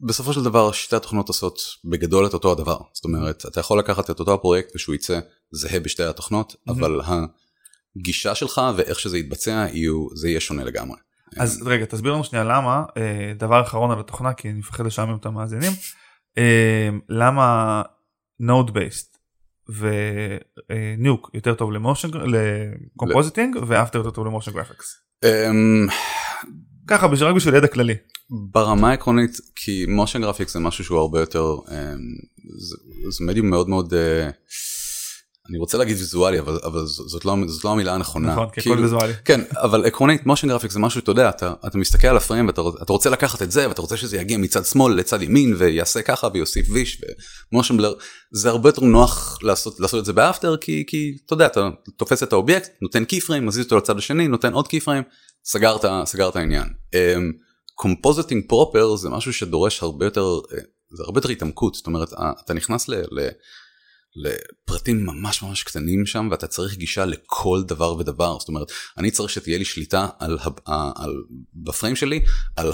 [0.00, 4.10] בסופו של דבר שתי התוכנות עושות בגדול את אותו הדבר זאת אומרת אתה יכול לקחת
[4.10, 5.20] את אותו הפרויקט ושהוא יצא
[5.50, 7.00] זהה בשתי התוכנות אבל
[7.96, 10.96] הגישה שלך ואיך שזה יתבצע יהיו זה יהיה שונה לגמרי.
[11.36, 15.16] אז רגע תסביר לנו שנייה למה אה, דבר אחרון על התוכנה כי אני מפחד לשעמם
[15.16, 15.72] את המאזינים
[16.38, 17.82] אה, למה
[18.40, 19.18] node based
[19.68, 25.02] ו Nuke יותר טוב ל motion ל compositing ו After יותר טוב ל motion graphics.
[26.88, 27.94] ככה בשביל רק בשביל ידע כללי.
[28.30, 31.74] ברמה העקרונית כי motion graphics זה משהו שהוא הרבה יותר אמ,
[32.58, 32.76] זה,
[33.18, 34.30] זה מדיום מאוד מאוד אה,
[35.50, 38.32] אני רוצה להגיד ויזואלי אבל, אבל זאת, לא, זאת לא המילה הנכונה.
[38.32, 39.12] נכון כי כאילו- הכל ויזואלי.
[39.24, 42.60] כן אבל עקרונית motion graphic זה משהו אתה יודע אתה, אתה מסתכל על הפריים ואתה
[42.60, 46.02] רוצ- אתה רוצה לקחת את זה ואתה רוצה שזה יגיע מצד שמאל לצד ימין ויעשה
[46.02, 47.02] ככה ויוסיף ויש
[47.52, 47.92] ו motion blur
[48.32, 51.68] זה הרבה יותר נוח לעשות לעשות את זה ב After כי כי אתה יודע אתה
[51.96, 55.02] תופס את האובייקט נותן key frame מזיז אותו לצד השני נותן עוד key frame
[55.44, 56.68] סגרת סגרת העניין.
[57.78, 60.58] compositing proper זה משהו שדורש הרבה יותר אה,
[60.90, 62.94] זה הרבה יותר התעמקות זאת אומרת אה, אתה נכנס ל...
[62.94, 63.28] ל
[64.16, 69.30] לפרטים ממש ממש קטנים שם ואתה צריך גישה לכל דבר ודבר זאת אומרת אני צריך
[69.30, 71.14] שתהיה לי שליטה על, ה- על
[71.54, 72.20] בפריים שלי
[72.56, 72.72] על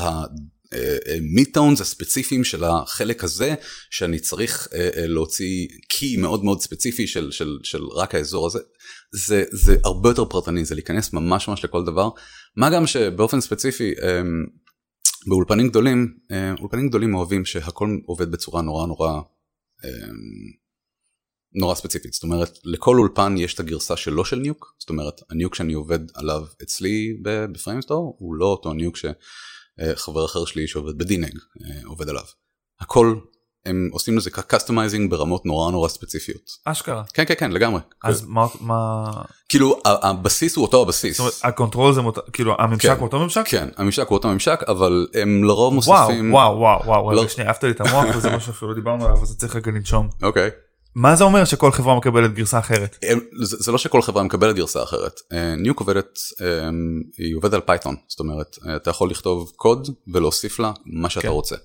[1.16, 3.54] ה midtones הספציפיים של החלק הזה
[3.90, 8.58] שאני צריך אה, אה, להוציא key מאוד מאוד ספציפי של, של, של רק האזור הזה
[9.14, 12.08] זה, זה הרבה יותר פרטני זה להיכנס ממש ממש לכל דבר.
[12.56, 14.22] מה גם שבאופן ספציפי אה,
[15.26, 19.20] באולפנים גדולים אה, אולפנים גדולים אוהבים שהכל עובד בצורה נורא נורא
[19.84, 19.90] אה,
[21.54, 22.12] נורא ספציפית.
[22.12, 25.72] זאת אומרת לכל אולפן יש את הגרסה שלו של Nuke זאת אומרת ה Nuke שאני
[25.72, 28.96] עובד עליו אצלי ב Framestore הוא לא אותו Nuke
[29.80, 32.24] שחבר אחר שלי שעובד ב DNEG אה, עובד עליו
[32.80, 33.14] הכל
[33.66, 37.02] הם עושים לזה customizing ברמות נורא נורא ספציפיות אשכרה.
[37.14, 39.04] כן כן כן לגמרי אז מה מה
[39.48, 42.94] כאילו הבסיס הוא אותו הבסיס זאת אומרת, ה control זה מות- כאילו הממשק כן.
[42.96, 43.42] הוא אותו ממשק?
[43.46, 47.48] כן הממשק הוא אותו ממשק אבל הם לרוב וואו מוסיפים וואו וואו וואו לא- שנייה
[47.50, 50.08] העפת לי את המוח וזה משהו שאפילו לא דיברנו עליו אז צריך רגע לנשום.
[50.22, 50.50] אוקיי
[50.94, 52.98] מה זה אומר שכל חברה מקבלת גרסה אחרת?
[53.42, 55.20] זה, זה לא שכל חברה מקבלת גרסה אחרת.
[55.32, 56.68] אה, Nuke עובדת, אה,
[57.18, 61.22] היא עובדת על Python, זאת אומרת, אה, אתה יכול לכתוב קוד ולהוסיף לה מה שאתה
[61.22, 61.28] כן.
[61.28, 61.56] רוצה.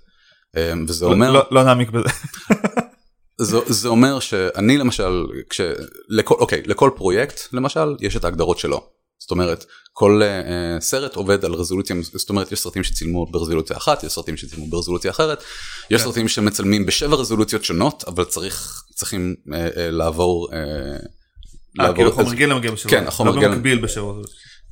[0.57, 2.09] אה, וזה לא- אומר, לא- לא נעמיק בזה.
[3.41, 5.61] זה, זה אומר שאני למשל, כש,
[6.09, 8.98] לכל, אוקיי, לכל פרויקט למשל יש את ההגדרות שלו.
[9.29, 14.03] זאת אומרת, כל אה, סרט עובד על רזולוציה, זאת אומרת, יש סרטים שצילמו ברזולוציה אחת,
[14.03, 15.43] יש סרטים שצילמו ברזולוציה אחרת,
[15.89, 16.07] יש כן.
[16.07, 22.57] סרטים שמצלמים בשבע רזולוציות שונות, אבל צריך, צריכים אה, אה, לעבור, אה, כאילו חומר גלם
[22.57, 22.91] מגיע בשבוע.
[22.91, 23.51] כן, החומר לא גלם.
[23.51, 24.21] במקביל בשבוע.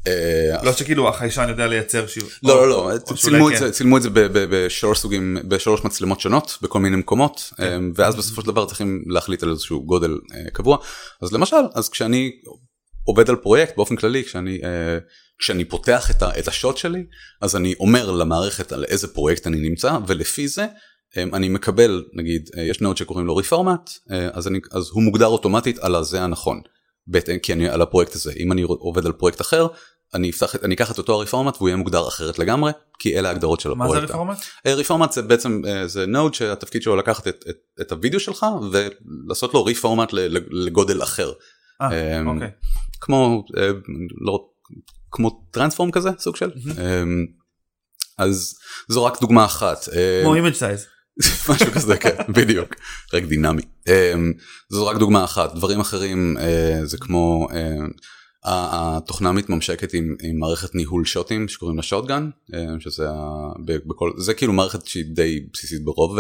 [0.08, 2.30] אה, לא שכאילו החיישן יודע לייצר שיעור.
[2.44, 3.60] לא לא לא צילמו את כן.
[3.60, 7.64] זה צילמו את זה בשלוש סוגים בשלוש מצלמות שונות בכל מיני מקומות כן.
[7.64, 10.78] אה, ואז בסופו של דבר צריכים להחליט על איזשהו גודל אה, קבוע
[11.22, 12.32] אז למשל אז כשאני
[13.08, 14.98] עובד על פרויקט באופן כללי כשאני אה,
[15.40, 17.04] כשאני פותח את, ה, את ה shot שלי
[17.42, 20.66] אז אני אומר למערכת על איזה פרויקט אני נמצא ולפי זה
[21.18, 23.90] אה, אני מקבל נגיד אה, יש node שקוראים לו Reformat
[24.32, 26.62] אז אני אז הוא מוגדר אוטומטית על הזה הנכון.
[27.08, 29.68] בהתאם כי אני על הפרויקט הזה אם אני עובד על פרויקט אחר
[30.14, 33.28] אני אפתח אני אקח את אותו ה Reformat והוא יהיה מוגדר אחרת לגמרי כי אלה
[33.28, 34.08] ההגדרות של מה הפרויקט.
[34.08, 34.38] זה Reformat?
[34.66, 38.46] אה, Reformat זה בעצם אה, זה node שהתפקיד שלו לקחת את, את, את הוידאו שלך
[38.72, 41.32] ולעשות לו reformat ל- לגודל אחר
[41.82, 42.50] אה, אמ, אוקיי.
[43.02, 43.70] כמו אה,
[44.22, 44.50] לא
[45.12, 46.52] כמו Transform כזה סוג של?
[46.56, 47.26] אמ,
[48.18, 48.56] אז
[48.88, 50.86] זו רק דוגמה אחת אה, כמו image size.
[51.50, 52.76] משהו כזה כן בדיוק.
[53.14, 53.62] רק דינמי.
[53.88, 54.34] אמ,
[54.70, 55.56] זו רק דוגמה אחת.
[55.56, 57.48] דברים אחרים אה, זה כמו
[58.44, 62.30] התוכנה מתממשקת עם, עם מערכת ניהול שוטים שקוראים לה שוטגן
[62.80, 63.08] שזה
[63.66, 66.18] בכל זה כאילו מערכת שהיא די בסיסית ברוב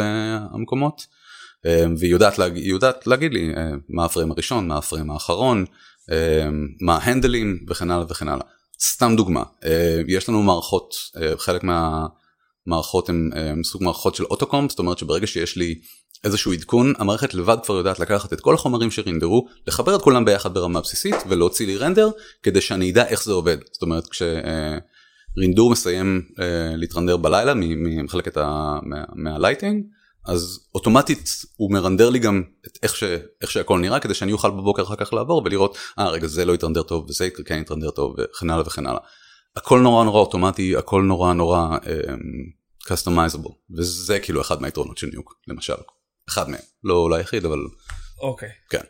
[0.53, 1.01] המקומות
[1.65, 5.65] והיא יודעת, היא יודעת להגיד לי אה, מה הפריים הראשון מה הפריים האחרון
[6.11, 6.47] אה,
[6.81, 8.45] מה ההנדלים וכן הלאה וכן הלאה.
[8.81, 12.05] סתם דוגמה אה, יש לנו מערכות אה, חלק מה...
[12.65, 15.75] מערכות הם, הם סוג מערכות של אוטוקום זאת אומרת שברגע שיש לי
[16.23, 20.53] איזשהו עדכון המערכת לבד כבר יודעת לקחת את כל החומרים שרינדרו לחבר את כולם ביחד
[20.53, 22.09] ברמה בסיסית ולהוציא לי רנדר
[22.43, 23.57] כדי שאני אדע איך זה עובד.
[23.71, 26.21] זאת אומרת כשרינדור מסיים
[26.75, 29.83] להתרנדר בלילה ממחלקת ה- מה- מהלייטינג
[30.27, 33.03] אז אוטומטית הוא מרנדר לי גם את איך, ש,
[33.41, 36.53] איך שהכל נראה כדי שאני אוכל בבוקר אחר כך לעבור ולראות אה רגע זה לא
[36.53, 38.99] יתרנדר טוב וזה כן יתרנדר טוב וכן הלאה וכן הלאה.
[39.55, 41.77] הכל נורא נורא אוטומטי הכל נורא נורא
[42.87, 45.73] customizable וזה כאילו אחד מהיתרונות של Nuke למשל
[46.29, 47.59] אחד מהם לא אולי היחיד אבל
[48.21, 48.49] אוקיי.
[48.69, 48.81] כן.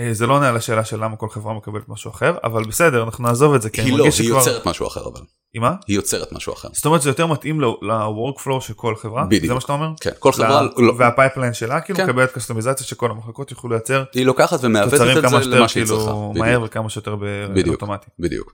[0.00, 3.02] אה, זה לא עונה על השאלה של למה כל חברה מקבלת משהו אחר אבל בסדר
[3.02, 4.28] אנחנו נעזוב את זה כי היא לא היא שכבר.
[4.28, 5.20] יוצרת משהו אחר אבל
[5.54, 5.74] היא מה?
[5.86, 9.24] היא יוצרת משהו אחר זאת אומרת זה יותר מתאים ל-workflow של כל חברה?
[9.24, 9.46] בדיוק.
[9.46, 9.88] זה מה שאתה אומר?
[10.00, 12.04] כן כל חברה ל- לא, וה pipeline שלה כאילו כן.
[12.04, 15.20] מקבלת קסטומיזציה שכל המחלקות יוכלו לייצר היא לוקחת ומעוותת את זה
[15.56, 17.16] למה שהיא צריכה כאילו מהר וכמה שיותר.
[17.64, 18.06] באוטומטי.
[18.18, 18.52] בדיוק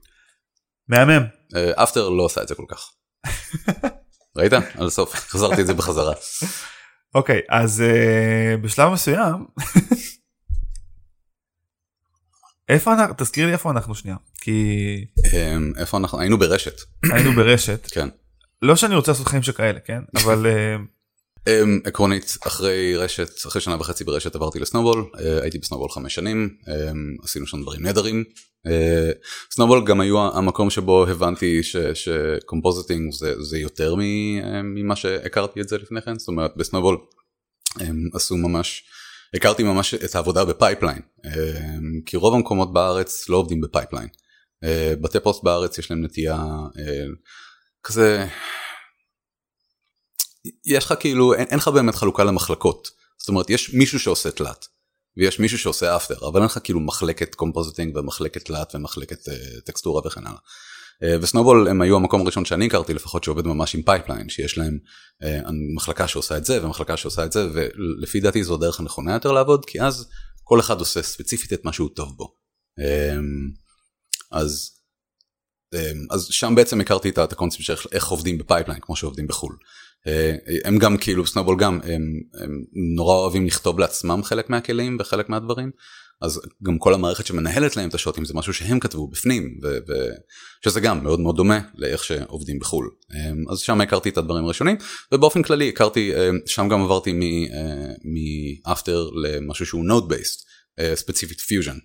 [0.87, 1.23] מהמם.
[1.75, 2.89] אפטר לא עושה את זה כל כך.
[4.37, 4.53] ראית?
[4.53, 6.13] על הסוף חזרתי את זה בחזרה.
[7.15, 9.45] אוקיי אז אה, בשלב מסוים
[12.71, 16.19] איפה אנחנו תזכיר לי איפה אנחנו שנייה כי אמ, איפה אנחנו?
[16.19, 16.81] היינו ברשת.
[17.11, 17.87] היינו ברשת.
[17.91, 18.07] כן.
[18.61, 19.99] לא שאני רוצה לעשות חיים שכאלה כן?
[20.15, 20.75] אבל אה,
[21.47, 26.49] אמ, עקרונית אחרי רשת אחרי שנה וחצי ברשת עברתי לסנובול אה, הייתי בסנובול חמש שנים
[26.67, 28.23] אמ, עשינו שם דברים נהדרים.
[28.67, 29.11] אה,
[29.51, 31.61] Snowball גם היו המקום שבו הבנתי
[31.93, 36.19] ש compositing זה, זה יותר אה, ממה שהכרתי את זה לפני כן.
[36.19, 36.97] זאת אומרת ב Snowball
[37.79, 38.83] הם עשו ממש
[39.33, 44.07] הכרתי ממש את העבודה ב pipeline אמ, כי רוב המקומות בארץ לא עובדים ב pipeline.
[44.63, 46.35] אה, בתי פוסט בארץ יש להם נטייה
[46.79, 47.05] אה,
[47.83, 48.27] כזה
[50.65, 54.67] יש לך כאילו אין, אין לך באמת חלוקה למחלקות זאת אומרת יש מישהו שעושה תלת
[55.17, 60.01] ויש מישהו שעושה After אבל אין לך כאילו מחלקת compositing ומחלקת תלת ומחלקת אה, טקסטורה
[60.07, 60.39] וכן הלאה.
[61.03, 64.57] אה, ו Snowball הם היו המקום הראשון שאני הכרתי לפחות שעובד ממש עם pipeline שיש
[64.57, 64.77] להם
[65.23, 65.25] אה,
[65.75, 69.65] מחלקה שעושה את זה ומחלקה שעושה את זה ולפי דעתי זו הדרך הנכונה יותר לעבוד
[69.65, 70.09] כי אז
[70.43, 72.35] כל אחד עושה ספציפית את מה שהוא טוב בו.
[72.79, 73.61] אמ,
[74.31, 74.71] אז
[76.11, 79.57] אז שם בעצם הכרתי את הקונספט של איך- עובדים ב pipeline כמו שעובדים בחו"ל.
[80.07, 80.35] אה,
[80.65, 82.01] הם גם כאילו Snowball גם הם,
[82.43, 82.63] הם
[82.95, 85.71] נורא אוהבים לכתוב לעצמם חלק מהכלים וחלק מהדברים
[86.21, 89.77] אז גם כל המערכת שמנהלת להם את השוטים זה משהו שהם כתבו בפנים ו-
[90.65, 94.75] שזה גם מאוד מאוד דומה לאיך שעובדים בחו"ל אמ, אז שם הכרתי את הדברים הראשונים
[95.11, 97.13] ובאופן כללי הכרתי אמ, שם גם עברתי
[98.03, 100.47] מ After למשהו שהוא node based
[100.95, 101.77] ספציפית Fusion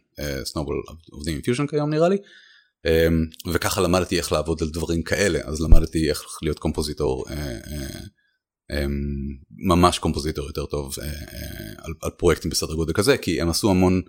[0.44, 2.16] Snowball עובדים עם פיוז'ן כיום נראה לי.
[2.87, 8.07] אמ, וככה למדתי איך לעבוד על דברים כאלה אז למדתי איך להיות compositor אה, אמ,
[9.59, 11.02] ממש compositor יותר טוב אה, אה,
[11.79, 14.02] על, על פרויקטים בסדר גודל כזה כי הם עשו המון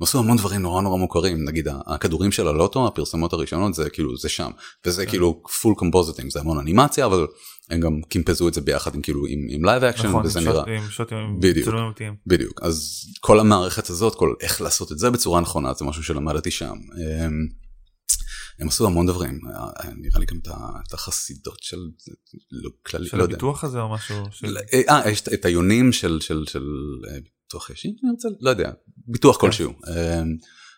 [0.00, 4.16] הם עשו המון דברים נורא נורא מוכרים נגיד הכדורים של הלוטו הפרסומות הראשונות זה כאילו
[4.16, 4.50] זה שם
[4.86, 5.10] וזה כן.
[5.10, 7.26] כאילו full compositing זה המון אנימציה אבל
[7.70, 10.64] הם גם קימפזו את זה ביחד עם כאילו עם, עם live action נכון וזה נראה
[10.66, 11.68] עם שוטים בדיוק.
[12.26, 16.50] בדיוק אז כל המערכת הזאת כל איך לעשות את זה בצורה נכונה זה משהו שלמדתי
[16.50, 16.76] שם.
[18.58, 20.38] הם עשו המון דברים היה- נראה לי גם
[20.88, 21.76] את החסידות של
[22.52, 23.32] לא כללי של לא יודע.
[23.34, 24.56] הביטוח הזה או משהו של-
[24.88, 26.64] אה יש את- היונים של של של
[27.10, 28.70] אה, ביטוח ישיר אני רוצה לא יודע
[29.06, 29.70] ביטוח כלשהו.
[29.70, 30.36] אמ,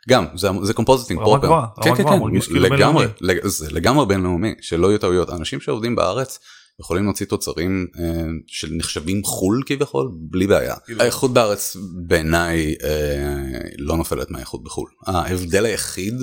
[0.09, 3.07] גם זה זה compositing רמה גבוהה, כן רמה כן גבוהה, כן מרגיש כאילו לגמרי
[3.45, 6.39] זה לגמרי בינלאומי שלא יהיו טעויות אנשים שעובדים בארץ
[6.81, 8.05] יכולים להוציא תוצרים אה,
[8.47, 10.77] של נחשבים חו"ל כביכול בלי בעיה.
[10.77, 14.91] כאילו- האיכות בארץ בעיניי אה, לא נופלת מהאיכות בחו"ל.
[15.07, 16.15] ההבדל היחיד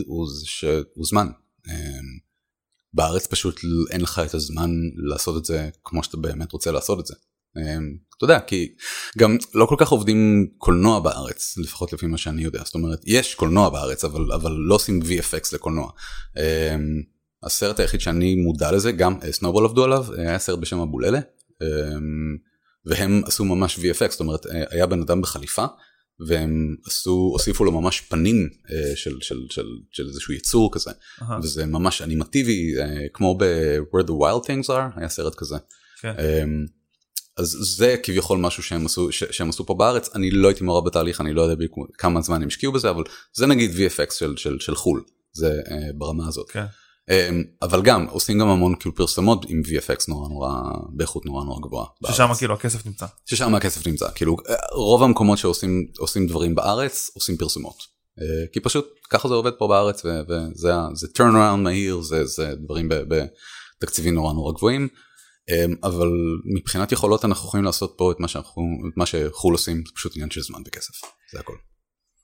[0.93, 1.27] הוא זמן.
[1.69, 1.99] אה,
[2.93, 4.71] בארץ פשוט אין לך את הזמן
[5.09, 7.13] לעשות את זה כמו שאתה באמת רוצה לעשות את זה.
[7.57, 8.75] אמ, אתה יודע כי
[9.17, 13.35] גם לא כל כך עובדים קולנוע בארץ לפחות לפי מה שאני יודע זאת אומרת יש
[13.35, 15.91] קולנוע בארץ אבל אבל לא עושים VFX לקולנוע.
[16.37, 17.01] אמ,
[17.43, 21.19] הסרט היחיד שאני מודע לזה גם סנובול עבדו עליו היה סרט בשם הבוללה
[21.61, 22.37] אמ,
[22.85, 25.65] והם עשו ממש VFX זאת אומרת היה בן אדם בחליפה
[26.27, 31.23] והם עשו הוסיפו לו ממש פנים uh, של, של, של, של איזשהו יצור כזה uh-huh.
[31.43, 32.81] וזה ממש אנימטיבי uh,
[33.13, 35.55] כמו ב-where the wild things are היה סרט כזה.
[35.55, 36.01] Okay.
[36.01, 36.15] כן.
[36.17, 36.71] Um,
[37.37, 40.85] אז זה כביכול משהו שהם עשו ש, שהם עשו פה בארץ אני לא הייתי מעורב
[40.85, 41.65] בתהליך אני לא יודע
[41.97, 45.71] כמה זמן הם השקיעו בזה אבל זה נגיד VFX של, של, של חול זה uh,
[45.97, 46.49] ברמה הזאת.
[46.49, 46.84] Okay.
[47.11, 50.49] אמ, אבל גם עושים גם המון כאילו פרסומות עם VFX נורא נורא
[50.93, 51.87] באיכות נורא נורא גבוהה.
[52.11, 53.05] ששם כאילו הכסף נמצא.
[53.25, 54.37] ששם הכסף נמצא כאילו
[54.73, 57.77] רוב המקומות שעושים עושים דברים בארץ עושים פרסומות.
[58.21, 62.55] אה, כי פשוט ככה זה עובד פה בארץ וזה זה turn around מהיר זה זה
[62.63, 64.87] דברים בתקציבים נורא נורא גבוהים.
[65.49, 66.07] אמ, אבל
[66.55, 68.63] מבחינת יכולות אנחנו יכולים לעשות פה את מה שאנחנו
[68.93, 70.93] את מה שחו"ל עושים זה פשוט עניין של זמן וכסף
[71.33, 71.55] זה הכל.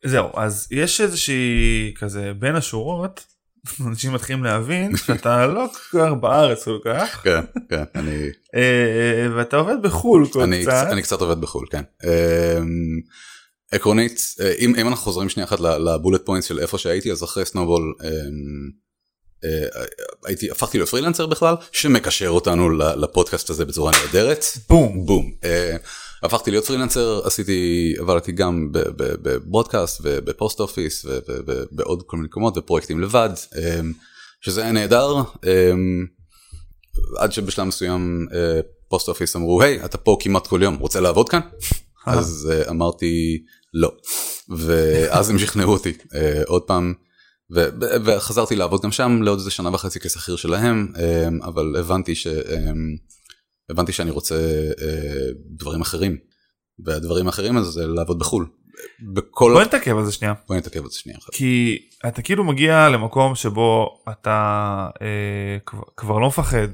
[0.06, 3.26] זהו אז יש איזושהי כזה בין השורות
[3.88, 7.24] אנשים מתחילים להבין שאתה לא כבר בארץ כל כך.
[7.24, 8.30] כן, כן, אני...
[8.56, 10.28] אה, ואתה עובד בחו"ל
[10.62, 10.88] קצת.
[10.91, 11.84] אני קצת עובד בחו"ל, כן.
[12.04, 13.02] אמ,
[13.71, 17.24] עקרונית, אה, אם, אם אנחנו חוזרים שנייה אחת ל bullet point של איפה שהייתי, אז
[17.24, 18.82] אחרי Snowball אמ,
[19.43, 19.84] אה,
[20.26, 24.45] הייתי, הפכתי לפרילנסר בכלל, שמקשר אותנו לפודקאסט הזה בצורה נהדרת.
[24.69, 25.06] בום.
[25.06, 25.32] בום.
[26.24, 32.58] הפכתי להיות פרילנסר, עשיתי, עבדתי גם ב Broadcast וב Post Office ובעוד כל מיני מקומות
[32.58, 33.94] ופרויקטים לבד, אמ,
[34.42, 36.06] שזה היה נהדר, אמ,
[37.18, 41.30] עד שבשלב מסוים אה, פוסט אופיס אמרו, היי, אתה פה כמעט כל יום, רוצה לעבוד
[41.30, 41.42] כאן?
[42.08, 43.92] אז אה, אמרתי, לא.
[44.50, 46.94] ואז הם שכנעו אותי אה, עוד פעם.
[48.06, 52.28] וחזרתי לעבוד גם שם לעוד איזה שנה וחצי כשכיר שלהם, אמ, אבל הבנתי ש...
[53.69, 54.36] הבנתי שאני רוצה
[54.82, 56.17] אה, דברים אחרים,
[56.86, 58.45] והדברים האחרים זה לעבוד בחו"ל.
[59.13, 59.52] בכל...
[59.54, 60.34] בוא נתעכב על זה שנייה.
[60.47, 61.19] בוא נתעכב על זה שנייה.
[61.32, 66.67] כי אתה כאילו מגיע למקום שבו אתה אה, כבר, כבר לא מפחד,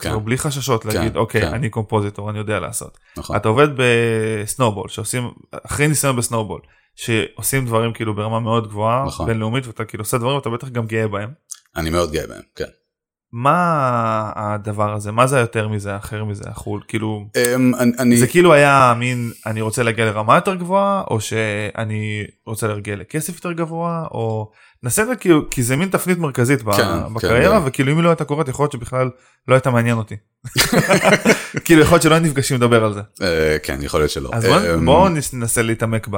[0.00, 0.10] כן.
[0.10, 1.54] כבר בלי חששות להגיד כן, אוקיי כן.
[1.54, 2.98] אני קומפוזיטור אני יודע לעשות.
[3.16, 3.36] נכון.
[3.36, 5.30] אתה עובד בסנובול שעושים
[5.64, 6.60] אחרי ניסיון בסנובול
[6.96, 9.26] שעושים דברים כאילו ברמה מאוד גבוהה נכון.
[9.26, 11.30] בינלאומית ואתה כאילו עושה דברים ואתה בטח גם גאה בהם.
[11.76, 12.64] אני מאוד גאה בהם כן.
[13.32, 15.12] מה הדבר הזה?
[15.12, 16.82] מה זה יותר מזה אחר מזה החול?
[16.88, 22.24] כאילו um, אני, זה כאילו היה מין אני רוצה להגיע לרמה יותר גבוהה או שאני
[22.46, 24.50] רוצה להגיע לכסף יותר גבוה או
[24.82, 28.04] נעשה את זה כאילו כי זה מין תפנית מרכזית כן, בקריירה כן, וכאילו אם היא
[28.04, 29.10] לא הייתה קורית יכול להיות שבכלל
[29.48, 30.16] לא הייתה מעניין אותי.
[31.64, 33.00] כאילו יכול להיות שלא נפגשים לדבר על זה.
[33.00, 33.22] Uh,
[33.62, 34.30] כן יכול להיות שלא.
[34.32, 34.46] אז
[34.84, 36.16] בואו ננסה להתעמק ב...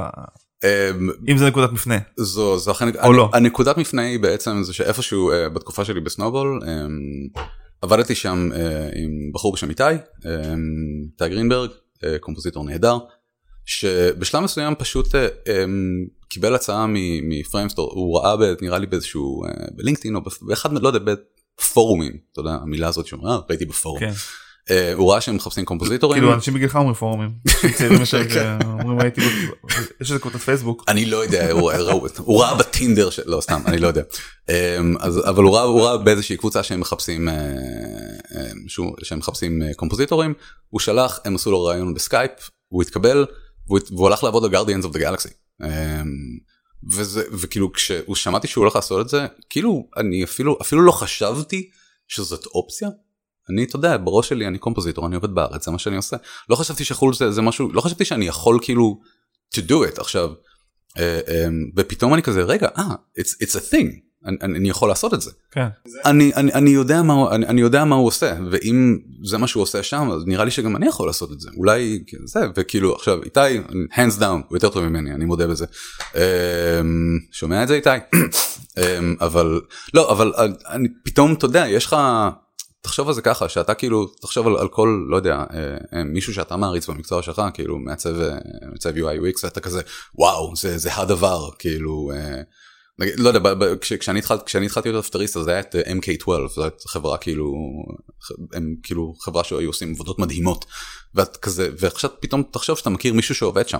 [0.63, 1.97] אמ, אם זה נקודת מפנה.
[2.17, 3.29] זו, זו אחרי, או לא.
[3.33, 7.39] הנקודת מפנה היא בעצם זה שאיפשהו uh, בתקופה שלי בסנובול um,
[7.81, 8.57] עבדתי שם uh,
[8.95, 11.69] עם בחור בשם איתי, איתי גרינברג,
[12.19, 12.97] קומפוזיטור נהדר,
[13.65, 15.07] שבשלב מסוים פשוט
[16.33, 16.85] קיבל הצעה
[17.23, 22.17] מ Framestore, הוא ראה ב, נראה לי באיזשהו, uh, בלינקדאין או באחד, לא יודע, בפורומים,
[22.31, 23.99] אתה יודע, המילה הזאת שאומר, ראיתי בפורום.
[23.99, 24.11] כן.
[24.71, 26.21] אה, הוא ראה שהם מחפשים קומפוזיטורים.
[26.21, 27.31] כאילו אנשים בגילך אומרים פורומים.
[27.77, 27.89] כן.
[30.01, 30.83] יש איזה קבוצת פייסבוק.
[30.87, 31.51] אני לא יודע,
[32.17, 34.01] הוא ראה בטינדר, לא סתם, אני לא יודע.
[34.49, 34.95] אמ,
[35.29, 37.33] אבל הוא ראה באיזושהי קבוצה שהם מחפשים אה,
[38.35, 38.51] אה,
[39.03, 40.33] שהם מחפשים קומפוזיטורים,
[40.69, 42.31] הוא שלח, הם עשו לו ראיון בסקייפ,
[42.67, 43.25] הוא התקבל,
[43.67, 44.99] והוא הלך לעבוד על Guardians of the
[45.61, 47.19] Galaxy.
[47.31, 51.69] וכאילו כששמעתי שהוא הולך לעשות את זה, כאילו אני אפילו לא חשבתי
[52.07, 52.89] שזאת אופציה.
[53.49, 56.17] אני אתה יודע בראש שלי אני קומפוזיטור אני עובד בארץ זה מה שאני עושה
[56.49, 58.99] לא חשבתי שחו"ל זה, זה משהו לא חשבתי שאני יכול כאילו
[59.55, 60.29] to do it עכשיו
[60.99, 63.89] אה, אה, ופתאום אני כזה רגע אה it's, it's a thing
[64.25, 65.31] אני, אני יכול לעשות את זה.
[65.51, 65.67] כן.
[66.05, 69.63] אני, אני, אני, יודע מה, אני, אני יודע מה הוא עושה ואם זה מה שהוא
[69.63, 73.23] עושה שם אז נראה לי שגם אני יכול לעשות את זה אולי זה וכאילו עכשיו
[73.23, 73.59] איתי
[73.93, 75.65] hands down הוא יותר טוב ממני אני מודה בזה.
[76.15, 76.21] אמ,
[77.31, 77.89] שומע את זה איתי
[78.77, 79.61] אמ, אבל
[79.93, 80.33] לא אבל
[80.69, 81.95] אני פתאום אתה יודע יש לך
[82.83, 86.33] תחשוב על זה ככה שאתה כאילו תחשוב על, על כל לא יודע אה, אה, מישהו
[86.33, 88.37] שאתה מעריץ במקצוע שלך כאילו מעצב אה,
[88.71, 89.81] מעצב UI UX ואתה כזה
[90.15, 92.41] וואו זה זה הדבר כאילו אה,
[92.99, 95.81] נגיד, לא יודע כש, כשאני התחלתי כשאני התחלתי להיות אפטריסט אז זה היה את אה,
[95.81, 97.53] MK12 זו הייתה חברה כאילו
[98.53, 100.65] הם כאילו חברה שהיו עושים עבודות מדהימות
[101.15, 103.79] ואת כזה ועכשיו פתאום תחשוב שאתה מכיר מישהו שעובד שם.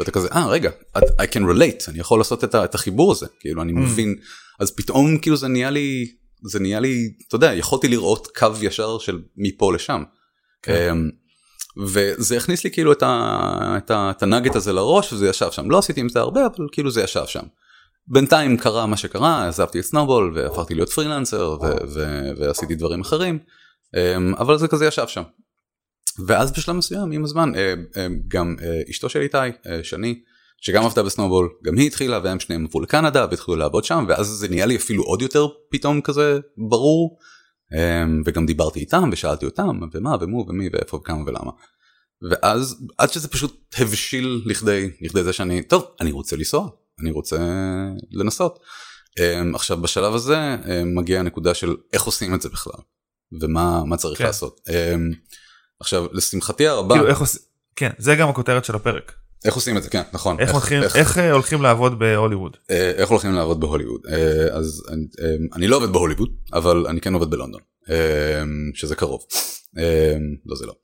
[0.00, 3.62] ואתה כזה אה רגע I can relate אני יכול לעשות את, את החיבור הזה כאילו
[3.62, 3.76] אני mm.
[3.76, 4.14] מבין
[4.60, 6.06] אז פתאום כאילו זה נהיה לי
[6.42, 10.02] זה נהיה לי, אתה יודע, יכולתי לראות קו ישר של מפה לשם.
[10.62, 10.90] כן.
[10.90, 11.10] אמ,
[11.86, 15.70] וזה הכניס לי כאילו את, ה, את, ה, את הנגט הזה לראש וזה ישב שם.
[15.70, 17.42] לא עשיתי עם זה הרבה אבל כאילו זה ישב שם.
[18.06, 21.56] בינתיים קרה מה שקרה, עזבתי את סנובול והפכתי להיות פרילנסר
[22.38, 23.38] ועשיתי דברים אחרים,
[23.96, 25.22] אמ, אבל זה כזה ישב שם.
[26.26, 29.36] ואז בשלב מסוים עם הזמן אה, אה, גם אה, אשתו של איתי,
[29.82, 30.20] שני,
[30.60, 34.48] שגם עבדה בסנובול, גם היא התחילה והם שניהם עברו לקנדה והתחילו לעבוד שם ואז זה
[34.48, 36.38] נהיה לי אפילו עוד יותר פתאום כזה
[36.68, 37.18] ברור
[37.74, 41.50] אמ, וגם דיברתי איתם ושאלתי אותם ומה ומו ומי ואיפה וכמה ולמה.
[42.30, 46.68] ואז עד שזה פשוט הבשיל לכדי, לכדי זה שאני טוב אני רוצה לנסוע
[47.00, 47.38] אני רוצה
[48.10, 48.58] לנסות.
[49.20, 52.82] אמ, עכשיו בשלב הזה אמ, מגיעה הנקודה של איך עושים את זה בכלל
[53.40, 54.24] ומה צריך כן.
[54.24, 54.60] לעשות.
[55.80, 57.36] עכשיו לשמחתי הרבה כאילו, איך עוש...
[57.76, 59.12] כן זה גם הכותרת של הפרק.
[59.44, 60.96] איך עושים את זה כן נכון איך, איך, הולכים, איך...
[60.96, 65.06] איך אה, הולכים לעבוד בהוליווד אה, איך הולכים לעבוד בהוליווד אה, אז אני,
[65.54, 67.60] אני לא עובד בהוליווד אבל אני כן עובד בלונדון
[68.74, 69.24] שזה קרוב
[70.46, 70.74] לא זה לא.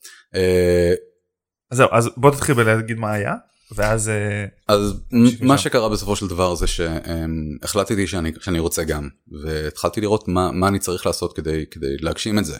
[1.71, 3.35] אז זהו אז בוא תתחיל בלהגיד מה היה
[3.73, 4.11] ואז
[4.69, 4.95] אז
[5.41, 9.09] מה שקרה בסופו של דבר זה שהחלטתי שאני, שאני רוצה גם
[9.43, 12.57] והתחלתי לראות מה, מה אני צריך לעשות כדי, כדי להגשים את זה.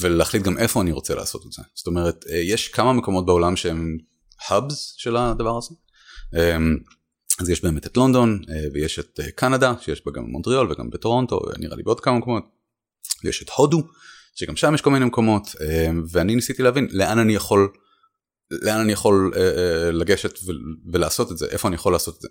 [0.00, 1.62] ולהחליט גם איפה אני רוצה לעשות את זה.
[1.74, 3.96] זאת אומרת, יש כמה מקומות בעולם שהם
[4.48, 5.74] האבס של הדבר הזה.
[6.34, 6.76] אמ,
[7.40, 10.90] אז יש באמת את לונדון אה, ויש את אה, קנדה שיש בה גם מונטריאול וגם
[10.90, 12.44] בטורונטו נראה לי בעוד כמה מקומות.
[13.24, 13.82] יש את הודו
[14.34, 17.72] שגם שם יש כל מיני מקומות אמ, ואני ניסיתי להבין לאן אני יכול
[18.50, 20.38] לאן אני יכול אה, לגשת
[20.92, 22.28] ולעשות את זה איפה אני יכול לעשות את זה.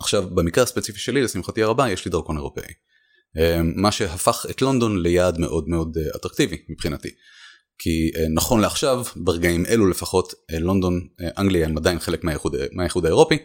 [0.00, 2.72] עכשיו במקרה הספציפי שלי לשמחתי הרבה יש לי דרכון אירופאי.
[3.36, 7.10] אמ, מה שהפך את לונדון ליעד מאוד מאוד אטרקטיבי מבחינתי.
[7.78, 12.56] כי אה, נכון לעכשיו, ברגעים אלו לפחות, אה, לונדון, אה, אנגליה הם עדיין חלק מהאיחוד,
[12.72, 13.38] מהאיחוד האירופי.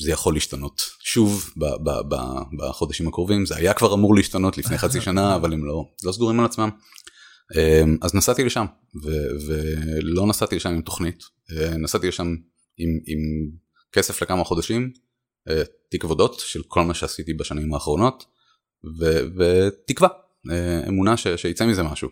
[0.00, 2.16] זה יכול להשתנות שוב ב, ב, ב,
[2.58, 6.40] בחודשים הקרובים, זה היה כבר אמור להשתנות לפני חצי שנה, אבל הם לא, לא סגורים
[6.40, 6.70] על עצמם.
[8.02, 8.66] אז נסעתי לשם,
[9.04, 9.08] ו,
[9.46, 11.24] ולא נסעתי לשם עם תוכנית,
[11.78, 12.36] נסעתי לשם
[12.76, 13.18] עם, עם
[13.92, 14.92] כסף לכמה חודשים,
[15.88, 18.24] תיק עבודות של כל מה שעשיתי בשנים האחרונות,
[18.98, 19.04] ו,
[19.36, 20.08] ותקווה,
[20.88, 22.08] אמונה ש, שיצא מזה משהו.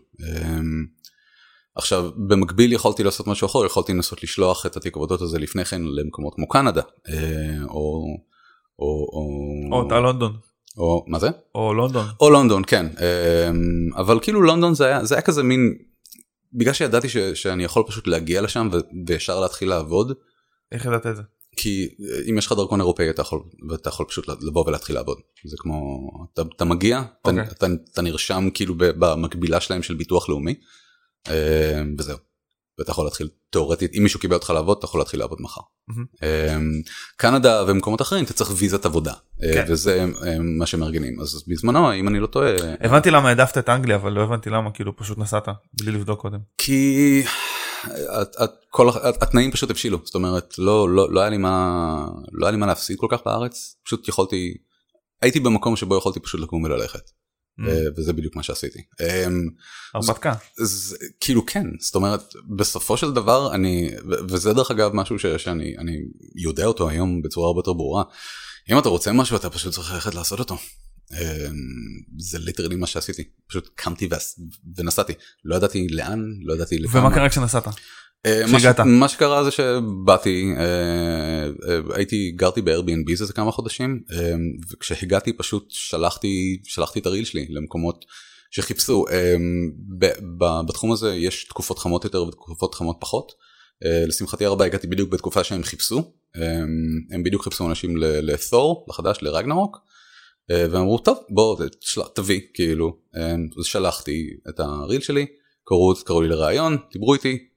[1.79, 5.83] עכשיו במקביל יכולתי לעשות משהו אחר יכולתי לנסות לשלוח את התיק עבודות הזה לפני כן
[5.83, 8.05] למקומות כמו קנדה אה, או
[8.79, 9.29] או או
[9.73, 10.37] או לונדון.
[10.79, 11.29] או מה זה?
[11.55, 12.07] או לונדון.
[12.21, 13.51] או לונדון כן אה,
[13.97, 15.75] אבל כאילו לונדון זה היה זה היה כזה מין
[16.53, 18.69] בגלל שידעתי ש, שאני יכול פשוט להגיע לשם
[19.07, 20.13] וישר להתחיל לעבוד.
[20.73, 21.23] איך ידעת את זה?
[21.57, 21.89] כי
[22.31, 26.09] אם יש לך דרכון אירופאי אתה יכול ואתה יכול פשוט לבוא ולהתחיל לעבוד זה כמו
[26.33, 27.03] אתה, אתה מגיע okay.
[27.23, 27.45] אתה, אוקיי.
[27.53, 30.55] אתה, אתה נרשם כאילו במקבילה שלהם של ביטוח לאומי.
[31.29, 32.28] אמ, וזהו.
[32.79, 35.61] ואתה יכול להתחיל תאורטית אם מישהו קיבל אותך לעבוד אתה יכול להתחיל לעבוד מחר.
[35.91, 35.99] אמ,
[37.17, 39.13] קנדה ומקומות אחרים אתה צריך ויזת עבודה
[39.43, 39.65] אה, כן.
[39.69, 40.07] וזה
[40.41, 44.23] מה שמארגנים אז בזמנו אם אני לא טועה הבנתי למה העדפת את אנגליה אבל לא
[44.23, 45.49] הבנתי למה כאילו פשוט נסעת
[45.81, 46.39] בלי לבדוק קודם.
[46.59, 47.23] כי
[48.23, 52.07] את, את, כל, את, התנאים פשוט הבשילו זאת אומרת לא לא לא היה לי מה
[52.33, 54.55] לא היה לי מה להפסיד כל כך בארץ פשוט יכולתי
[55.23, 57.11] הייתי במקום שבו יכולתי פשוט לקום וללכת.
[57.61, 57.69] Mm.
[57.69, 58.79] אה, וזה בדיוק מה שעשיתי.
[59.01, 59.49] אמ,
[59.95, 60.35] הרפתקה.
[61.21, 63.91] כאילו כן, זאת אומרת בסופו של דבר אני,
[64.29, 65.99] וזה דרך אגב משהו שאני
[66.37, 68.03] יודע אותו היום בצורה הרבה יותר ברורה,
[68.71, 70.59] אם אתה רוצה משהו אתה פשוט צריך ללכת לעשות אותו.
[71.13, 71.19] אמ,
[72.19, 74.09] זה ליטרלי מה שעשיתי, פשוט קמתי
[74.77, 75.13] ונסעתי,
[75.45, 77.01] לא ידעתי לאן, לא ידעתי לכמה.
[77.01, 77.65] ומה קרה כשנסעת?
[78.27, 78.43] אה,
[78.85, 80.65] מה שקרה זה שבאתי אה,
[81.69, 84.03] אה, הייתי גרתי ב-Airbnb איזה כמה חודשים
[84.73, 88.05] וכשהגעתי פשוט שלחתי שלחתי את הריל שלי למקומות
[88.51, 89.05] שחיפשו.
[90.67, 93.33] בתחום הזה יש תקופות חמות יותר ותקופות חמות פחות.
[94.07, 96.13] לשמחתי הרבה הגעתי בדיוק בתקופה שהם חיפשו.
[97.11, 99.79] הם בדיוק חיפשו אנשים לתור לחדש לרגנרוק.
[100.49, 101.65] והם אמרו טוב בוא
[102.15, 102.99] תביא כאילו.
[103.63, 105.27] שלחתי את הריל שלי
[105.65, 107.49] קראו, לי לראיון דיברו איתי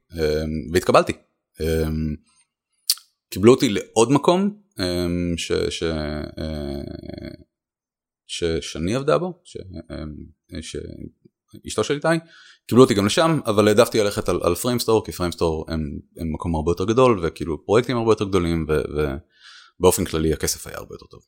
[0.74, 1.14] והתקבלתי.
[1.62, 2.16] אמ,
[3.30, 6.82] קיבלו אותי לעוד מקום אמ, ש, ש, אה,
[8.28, 9.58] ששני עבדה בו, ש,
[10.62, 12.08] שאשתו של איתי,
[12.68, 16.56] קיבלו אותי גם לשם, אבל העדפתי ללכת על, על Framestore, כי Framestore הם, הם מקום
[16.56, 18.82] הרבה יותר גדול, וכאילו פרויקטים הרבה יותר גדולים, ו,
[19.80, 21.22] ובאופן כללי הכסף היה הרבה יותר טוב.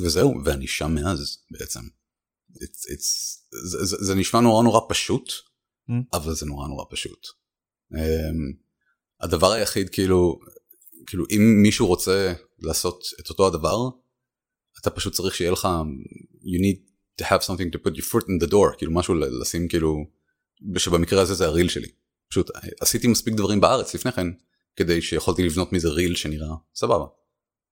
[0.00, 1.80] וזהו, ואני שם מאז בעצם.
[2.52, 5.32] It's, it's, זה, זה, זה נשמע נורא נורא פשוט.
[6.12, 7.26] אבל זה נורא נורא פשוט.
[7.94, 8.56] Um,
[9.20, 10.38] הדבר היחיד כאילו,
[11.06, 13.88] כאילו אם מישהו רוצה לעשות את אותו הדבר,
[14.80, 15.68] אתה פשוט צריך שיהיה לך,
[16.40, 16.78] you need
[17.22, 19.96] to have something to put your foot in the door, כאילו משהו לשים כאילו,
[20.76, 21.88] שבמקרה הזה זה הריל שלי.
[22.28, 22.50] פשוט
[22.80, 24.26] עשיתי מספיק דברים בארץ לפני כן,
[24.76, 27.06] כדי שיכולתי לבנות מזה ריל שנראה סבבה.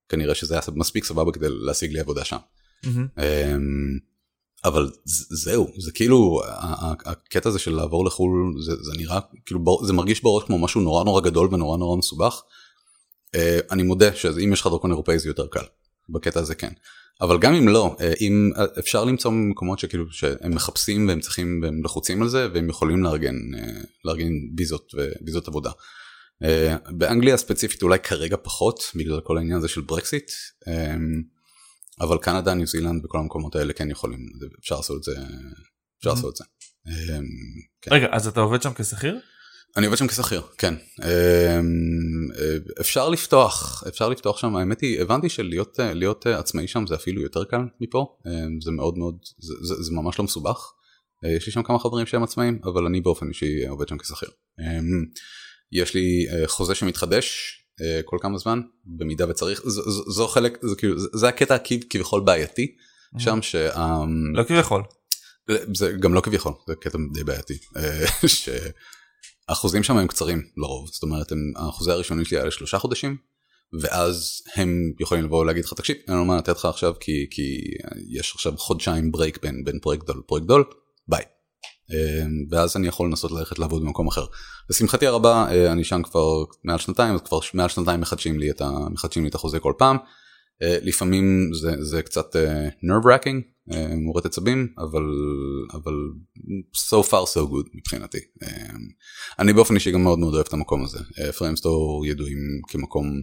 [0.09, 2.37] כנראה שזה היה מספיק סבבה כדי להשיג לי עבודה שם.
[2.84, 3.18] Mm-hmm.
[3.18, 4.01] Um,
[4.64, 4.90] אבל
[5.30, 6.40] זהו זה כאילו
[7.04, 11.04] הקטע הזה של לעבור לחו"ל זה, זה נראה כאילו זה מרגיש בראש כמו משהו נורא
[11.04, 12.42] נורא גדול ונורא נורא מסובך.
[13.70, 15.64] אני מודה שאם יש לך דרכון אירופאי זה יותר קל,
[16.08, 16.72] בקטע הזה כן.
[17.20, 22.22] אבל גם אם לא, אם אפשר למצוא מקומות שכאילו שהם מחפשים והם צריכים והם לחוצים
[22.22, 23.34] על זה והם יכולים לארגן,
[24.04, 24.92] לארגן ויזות
[25.22, 25.70] וויזות עבודה.
[26.90, 30.30] באנגליה ספציפית אולי כרגע פחות בגלל כל העניין הזה של ברקסיט.
[32.01, 34.26] אבל קנדה, ניו זילנד וכל המקומות האלה כן יכולים,
[34.61, 35.12] אפשר לעשות את זה,
[35.98, 36.44] אפשר לעשות את זה.
[36.88, 37.24] אמ,
[37.82, 37.94] כן.
[37.94, 39.18] רגע, אז אתה עובד שם כשכיר?
[39.76, 40.74] אני עובד שם כשכיר, כן.
[41.03, 41.09] אמ,
[42.38, 47.22] אה, אפשר לפתוח, אפשר לפתוח שם, האמת היא, הבנתי שלהיות להיות עצמאי שם זה אפילו
[47.22, 50.72] יותר קל מפה, אמ, זה מאוד מאוד, זה, זה, זה ממש לא מסובך.
[51.24, 54.30] אה, יש לי שם כמה חברים שהם עצמאים, אבל אני באופן אישי עובד שם כשכיר.
[55.72, 57.70] יש לי אה, חוזה שמתחדש אה,
[58.05, 61.57] כל כמה זמן במידה וצריך זו, זו, זו חלק זה כאילו זה הקטע
[61.91, 63.20] כביכול בעייתי mm-hmm.
[63.20, 63.57] שם ש...
[64.35, 64.83] לא כביכול.
[65.76, 68.07] זה גם לא כביכול זה קטע די בעייתי אה,
[69.49, 73.16] שהחוזים שם הם קצרים לרוב זאת אומרת הם, החוזה הראשוני שלי היה לשלושה חודשים
[73.81, 77.61] ואז הם יכולים לבוא ולהגיד לך תקשיב אין לנו מה לתת לך עכשיו כי כי
[78.18, 80.64] יש עכשיו חודשיים break בין בין פרויקט גדול לפרויקט גדול.
[80.64, 80.74] אמ,
[82.51, 84.24] ואז אני יכול לנסות ללכת לעבוד במקום אחר.
[84.70, 88.61] לשמחתי הרבה אה, אני שם כבר מעל שנתיים אז כבר מעל שנתיים מחדשים לי את,
[88.61, 89.97] ה, מחדשים לי את החוזה כל פעם.
[90.62, 93.41] אה, לפעמים זה, זה קצת אה, nerve wracking,
[93.97, 95.03] מורט עצבים, אבל,
[95.72, 95.93] אבל
[96.74, 98.18] so far so good מבחינתי.
[99.38, 100.99] אני באופן אישי גם מאוד מאוד אוהב את המקום הזה.
[101.38, 102.38] Framestore ידועים
[102.68, 103.20] כמקום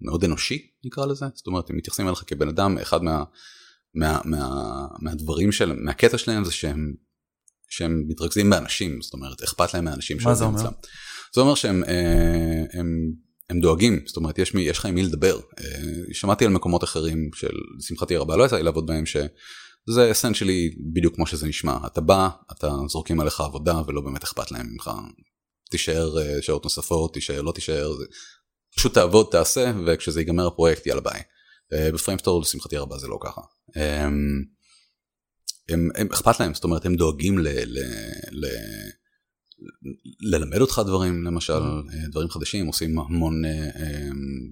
[0.00, 3.24] מאוד אנושי נקרא לזה, זאת אומרת הם מתייחסים אליך כבן אדם, אחד מה,
[3.94, 4.48] מה, מה,
[5.00, 6.94] מהדברים של, מהקטע שלהם זה שהם
[7.68, 10.70] שהם מתרכזים באנשים, זאת אומרת, אכפת להם מהאנשים מה זה אומר?
[11.34, 13.12] זה אומר שהם אה, הם,
[13.50, 15.40] הם דואגים, זאת אומרת, יש, מי, יש לך עם מי לדבר.
[15.60, 15.64] אה,
[16.12, 21.26] שמעתי על מקומות אחרים שלשמחתי הרבה לא יצא לי לעבוד בהם, שזה essentially בדיוק כמו
[21.26, 21.76] שזה נשמע.
[21.86, 24.90] אתה בא, אתה זורקים עליך עבודה ולא באמת אכפת להם ממך.
[25.70, 28.04] תישאר אה, שעות נוספות, תישאר, לא תישאר, זה...
[28.76, 31.20] פשוט תעבוד, תעשה, וכשזה ייגמר הפרויקט, יאללה ביי.
[31.94, 33.40] ב Framestore לשמחתי הרבה זה לא ככה.
[35.68, 37.78] הם, הם אכפת להם, זאת אומרת הם דואגים ל, ל,
[38.30, 38.46] ל,
[40.20, 42.10] ללמד אותך דברים למשל, mm-hmm.
[42.10, 44.08] דברים חדשים, עושים המון, אה, אה,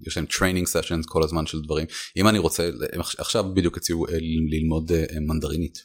[0.07, 1.87] יש להם training sessions כל הזמן של דברים.
[2.17, 2.71] אם אני רוצה,
[3.19, 4.07] עכשיו בדיוק הציעו
[4.51, 5.79] ללמוד מנדרינית,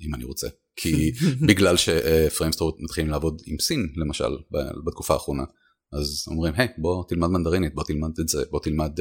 [0.00, 0.48] אם אני רוצה.
[0.76, 1.12] כי
[1.48, 4.36] בגלל ש Framestore מתחילים לעבוד עם סין למשל
[4.86, 5.44] בתקופה האחרונה.
[5.92, 8.92] אז אומרים היי בוא תלמד מנדרינית בוא תלמד את זה בוא תלמד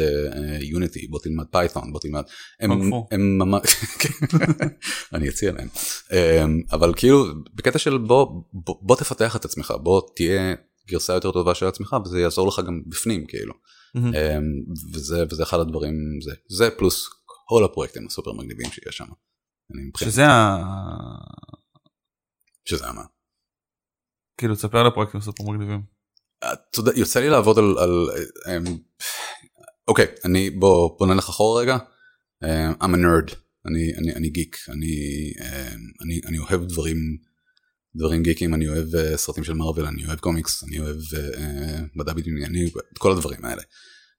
[0.61, 2.23] Unity uh, uh, בוא תלמד Python בוא תלמד
[2.59, 3.61] הם, ממש
[5.13, 5.67] אני אציע להם
[6.09, 10.55] um, אבל כאילו בקטע של בוא, תפתח את עצמך בוא תהיה
[10.87, 13.53] גרסה יותר טובה של עצמך וזה יעזור לך גם בפנים כאילו
[13.97, 14.01] um,
[14.93, 17.09] וזה וזה אחד הדברים זה זה פלוס
[17.47, 19.05] כל הפרויקטים הסופר מגניבים שיש שם.
[19.97, 20.57] שזה ה...
[22.65, 23.03] שזה מה?
[24.37, 25.96] כאילו תספר על הפרויקטים הסופר מגניבים.
[26.39, 28.09] אתה יודע, יוצא לי לעבוד על, על
[28.47, 28.77] אמ,
[29.87, 31.77] אוקיי, אני בוא, בוא נלך אחורה רגע,
[32.43, 33.35] אמ, I'm a nerd,
[33.65, 36.97] אני, אני, אני גיק, אני, אמ, אני, אני אוהב דברים,
[37.95, 41.39] דברים גיקים, אני אוהב uh, סרטים של מארוול, אני אוהב קומיקס, אני אוהב uh,
[41.95, 43.61] מדע בדיוני, אני אוהב את כל הדברים האלה.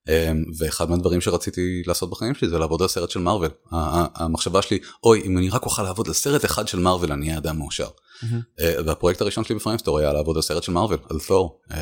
[0.08, 0.10] Um,
[0.58, 3.50] ואחד מהדברים שרציתי לעשות בחיים שלי זה לעבוד על סרט של מארוול.
[3.70, 7.38] המחשבה שלי, אוי, אם אני רק אוכל לעבוד על סרט אחד של מארוול אני אהיה
[7.38, 7.88] אדם מאושר.
[7.88, 8.82] Mm-hmm.
[8.86, 11.76] והפרויקט הראשון שלי ב Framestore היה לעבוד על סרט של מארוול, על תור, אמ,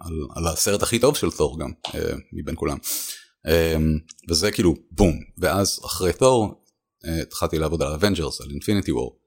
[0.00, 2.00] על, על הסרט הכי טוב של תור גם, אה,
[2.32, 2.78] מבין כולם.
[3.46, 3.98] אמ,
[4.30, 6.64] וזה כאילו בום, ואז אחרי תור
[7.06, 9.18] אה, התחלתי לעבוד על Avengers, על Infinity War.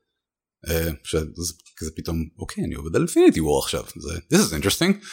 [1.03, 5.05] שזה פתאום אוקיי אני עובד על Infinity War עכשיו זה this is interesting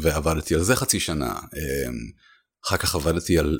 [0.00, 1.40] ועבדתי על זה חצי שנה
[2.66, 3.58] אחר כך עבדתי על,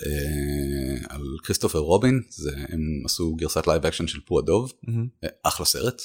[1.08, 5.26] על כריסטופר רובין, זה, הם עשו גרסת live action של פו הדוב, mm-hmm.
[5.42, 6.02] אחלה סרט,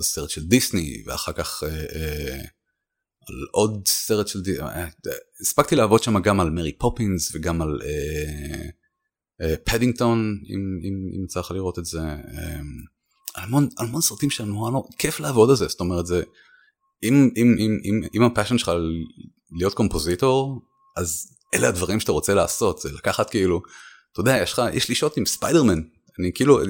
[0.00, 1.62] סרט של דיסני ואחר כך
[3.28, 4.66] על עוד סרט של דיסני,
[5.40, 7.80] הספקתי לעבוד שם גם על מרי פופינס וגם על
[9.64, 12.00] פדינגטון, uh, uh, אם, אם, אם צריך לראות את זה,
[13.36, 16.22] המון, המון סרטים שנורא נורא כיף לעבוד על זה, זאת אומרת זה,
[17.04, 18.72] אם, אם, אם, אם, אם ה passion שלך
[19.52, 20.62] להיות קומפוזיטור
[20.96, 23.62] אז אלה הדברים שאתה רוצה לעשות זה לקחת כאילו
[24.12, 25.80] אתה יודע יש לך יש לי שוט עם ספיידרמן
[26.18, 26.60] אני כאילו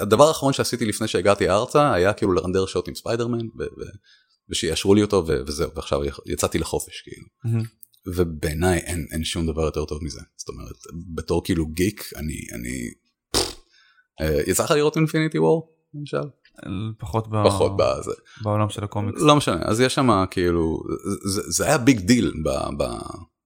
[0.00, 3.46] הדבר האחרון שעשיתי לפני שהגעתי ארצה היה כאילו לרנדר שוט עם ספיידרמן
[4.50, 7.26] ושיאשרו לי אותו וזהו ועכשיו יצאתי לחופש כאילו.
[7.26, 7.66] Mm-hmm.
[8.14, 10.76] ובעיניי אין, אין שום דבר יותר טוב מזה זאת אומרת
[11.14, 12.90] בתור כאילו גיק אני אני
[14.20, 16.22] אה, יצא לך לראות Infinity War למשל.
[16.98, 17.44] פחות, ב...
[17.44, 18.12] פחות בזה.
[18.42, 19.20] בעולם של הקומיקס.
[19.20, 20.80] לא משנה, אז יש שם כאילו,
[21.24, 22.84] זה, זה היה big deal ב, ב,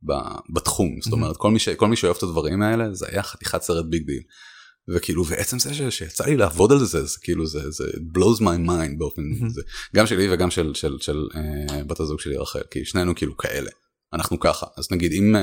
[0.03, 0.13] ב,
[0.55, 1.13] בתחום, זאת.
[1.13, 4.07] אומרת כל מי, ש, כל מי שאוהב את הדברים האלה זה היה חתיכת סרט big
[4.07, 4.23] deal.
[4.89, 7.85] וכאילו ועצם זה ש, שיצא לי לעבוד על זה זה כאילו זה זה
[8.15, 9.23] blows my mind באופן.
[9.49, 9.63] זה
[9.97, 13.71] גם שלי וגם של של של uh, בת הזוג שלי רחל כי שנינו כאילו כאלה
[14.13, 14.67] אנחנו ככה.
[14.77, 15.35] אז נגיד אם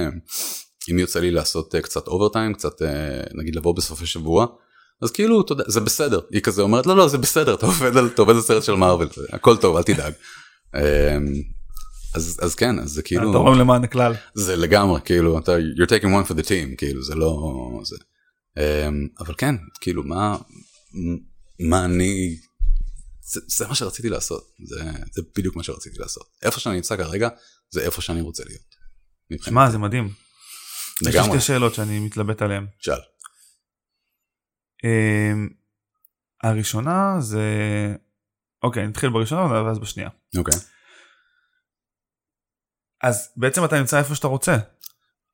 [0.91, 2.81] אם יוצא לי לעשות קצת overtime קצת
[3.33, 4.45] נגיד לבוא בסופי שבוע
[5.01, 6.19] אז כאילו אתה יודע זה בסדר.
[6.31, 8.73] היא כזה אומרת לא לא זה בסדר אתה עובד על, אתה עובד על סרט של
[8.73, 10.13] מארוול הכל טוב אל תדאג.
[12.15, 14.13] אז אז כן אז זה כאילו אתה למען הכלל.
[14.33, 17.53] זה לגמרי כאילו אתה you're taking one for the team כאילו זה לא
[17.83, 17.95] זה.
[19.19, 20.37] אבל כן כאילו מה
[21.59, 22.35] מה אני
[23.31, 24.43] זה, זה מה שרציתי לעשות.
[24.65, 26.23] זה, זה בדיוק מה שרציתי לעשות.
[26.43, 27.29] איפה שאני נמצא כרגע
[27.71, 28.75] זה איפה שאני רוצה להיות.
[29.51, 30.13] מה זה מדהים.
[31.01, 31.37] לגמרי.
[31.37, 32.65] יש שתי שאלות שאני מתלבט עליהן.
[32.79, 32.99] שאל.
[34.85, 35.53] Um,
[36.43, 37.43] הראשונה זה
[38.63, 40.09] אוקיי נתחיל בראשונה ואז בשנייה.
[40.37, 40.59] אוקיי.
[43.03, 44.57] אז בעצם אתה נמצא איפה שאתה רוצה.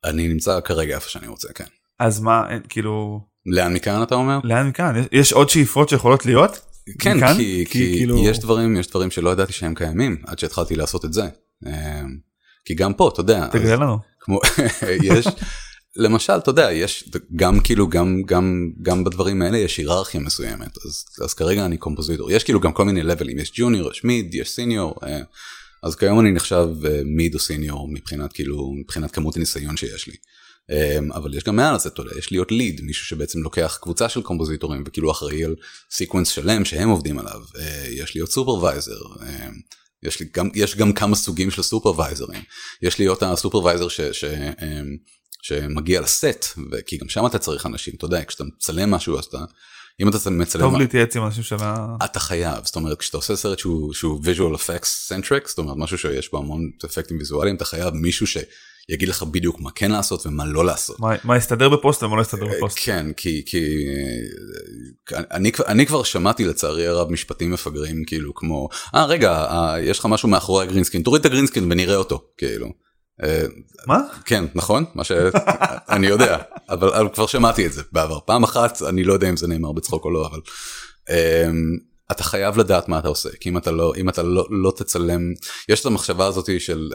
[0.04, 1.64] אני נמצא כרגע איפה שאני רוצה כן.
[1.98, 4.38] אז מה כאילו לאן מכאן אתה אומר?
[4.44, 6.60] לאן מכאן יש עוד שאיפות שיכולות להיות?
[6.98, 7.34] כן מכאן?
[7.36, 8.24] כי, כי, כי כאילו...
[8.24, 11.22] יש דברים יש דברים שלא ידעתי שהם קיימים עד שהתחלתי לעשות את זה.
[12.66, 13.48] כי גם פה אתה יודע.
[13.52, 13.98] תגלה לנו.
[14.20, 14.40] כמו
[15.02, 15.26] יש
[15.96, 21.04] למשל אתה יודע יש גם כאילו גם גם גם בדברים האלה יש היררכיה מסוימת אז
[21.24, 24.50] אז כרגע אני קומפוזיטור יש כאילו גם כל מיני לבלים יש ג'וניור יש מיד יש
[24.50, 25.20] סיניור אה,
[25.82, 26.68] אז כיום אני נחשב
[27.04, 30.14] mid אה, או senior מבחינת כאילו מבחינת כמות הניסיון שיש לי.
[30.70, 34.08] אמ, אבל יש גם מעל לזה, אתה יודע, יש להיות lead, מישהו שבעצם לוקח קבוצה
[34.08, 35.56] של קומפוזיטורים וכאילו אחראי על
[35.90, 38.98] sequence שלם שהם עובדים עליו, אה, יש להיות supervisor,
[40.06, 42.42] יש, לי גם, יש גם כמה סוגים של סופרוויזרים,
[42.82, 44.96] יש להיות ה supervisor ש, ש, אמ,
[45.42, 49.38] שמגיע לסט, כי גם שם אתה צריך אנשים, אתה יודע, כשאתה מצלם משהו אז אתה,
[50.00, 50.62] אם אתה מצלם...
[50.62, 51.96] טוב להתייעץ עם אנשים של ה...
[52.04, 55.98] אתה חייב, זאת אומרת כשאתה עושה סרט שהוא, שהוא visual effects centric, זאת אומרת משהו
[55.98, 58.36] שיש בו המון אפקטים ויזואליים, אתה חייב מישהו ש...
[58.88, 61.00] יגיד לך בדיוק מה כן לעשות ומה לא לעשות.
[61.00, 62.78] מה, מה יסתדר בפוסט ומה לא יסתדר אה, בפוסט.
[62.80, 63.86] כן, כי, כי
[65.12, 69.98] אה, אני, אני כבר שמעתי לצערי הרב משפטים מפגרים כאילו כמו, אה רגע, אה, יש
[69.98, 72.72] לך משהו מאחורי ה green screen, תוריד את ה green screen ונראה אותו, כאילו.
[73.86, 74.00] מה?
[74.24, 78.18] כן, נכון, מה שאני יודע, אבל, אבל כבר שמעתי את זה בעבר.
[78.20, 80.40] פעם אחת, אני לא יודע אם זה נאמר בצחוק או לא, אבל...
[82.10, 85.20] אתה חייב לדעת מה אתה עושה כי אם אתה לא אם אתה לא לא תצלם
[85.68, 86.90] יש את המחשבה הזאתי של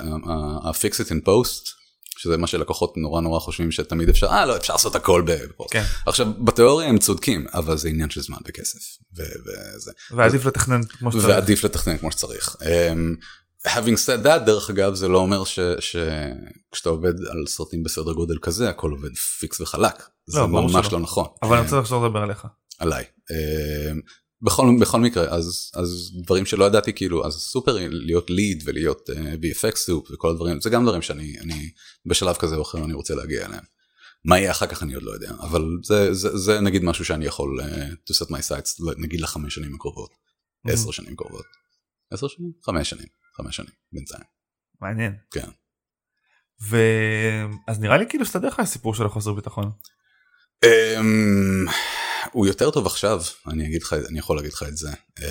[0.63, 1.80] ה-fix it in post
[2.21, 5.73] שזה מה שלקוחות נורא נורא חושבים שתמיד אפשר, אה לא אפשר לעשות הכל בפוסט.
[5.73, 5.83] כן.
[6.05, 8.79] עכשיו בתיאוריה הם צודקים אבל זה עניין של זמן וכסף.
[9.13, 9.91] וזה.
[10.11, 11.27] ועדיף לתכנן כמו שצריך.
[11.27, 12.55] ועדיף לתכנן כמו שצריך.
[12.59, 18.37] Um, having said that דרך אגב זה לא אומר שכשאתה עובד על סרטים בסדר גודל
[18.41, 20.03] כזה הכל עובד פיקס וחלק.
[20.25, 21.25] זה לא, ממש לא נכון.
[21.43, 22.47] אבל אני רוצה לחזור לדבר עליך.
[22.79, 23.05] עליי.
[24.41, 29.17] בכל, בכל מקרה אז אז דברים שלא ידעתי כאילו אז סופר להיות ליד ולהיות uh,
[29.17, 31.71] אה, VFX סופ וכל הדברים זה גם דברים שאני אני
[32.05, 33.63] בשלב כזה או אחר אני רוצה להגיע אליהם.
[34.25, 37.25] מה יהיה אחר כך אני עוד לא יודע אבל זה זה, זה נגיד משהו שאני
[37.25, 37.65] יכול uh,
[38.11, 40.11] to set my sights נגיד לחמש שנים הקרובות.
[40.11, 40.71] Mm-hmm.
[40.71, 41.45] עשר שנים קרובות.
[42.11, 42.51] עשר שנים?
[42.65, 43.07] חמש שנים.
[43.37, 44.23] חמש שנים בינתיים.
[44.81, 45.15] מעניין.
[45.31, 45.49] כן.
[46.69, 49.71] ואז נראה לי כאילו סתדר לך הסיפור של החוסר ביטחון.
[50.65, 51.71] Um,
[52.31, 54.91] הוא יותר טוב עכשיו, אני אגיד לך, אני יכול להגיד לך את זה.
[55.19, 55.25] אמ,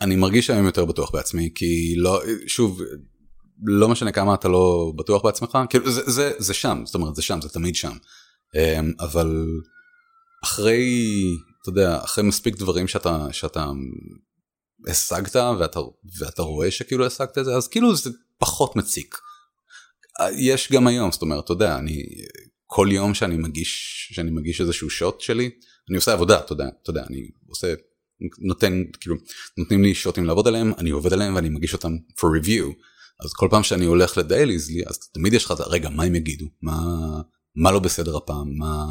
[0.00, 2.80] אני מרגיש היום יותר בטוח בעצמי, כי לא, שוב,
[3.64, 7.22] לא משנה כמה אתה לא בטוח בעצמך, כאילו זה, זה, זה שם, זאת אומרת זה
[7.22, 7.96] שם, זה תמיד שם.
[8.56, 9.46] אמ, אבל
[10.44, 11.04] אחרי,
[11.62, 13.66] אתה יודע, אחרי מספיק דברים שאתה, שאתה
[14.88, 15.80] השגת ואתה,
[16.18, 19.18] ואתה רואה שכאילו השגת את זה, אז כאילו זה פחות מציק.
[20.32, 22.02] יש גם היום, זאת אומרת, אתה יודע, אני
[22.66, 25.50] כל יום שאני מגיש שאני מגיש איזשהו שוט שלי
[25.88, 27.74] אני עושה עבודה אתה יודע אתה יודע אני עושה
[28.38, 29.16] נותן כאילו
[29.58, 32.64] נותנים לי שוטים לעבוד עליהם אני עובד עליהם ואני מגיש אותם for review
[33.24, 36.14] אז כל פעם שאני הולך לדייליז לי אז תמיד יש לך את רגע מה הם
[36.14, 36.80] יגידו מה
[37.54, 38.86] מה לא בסדר הפעם מה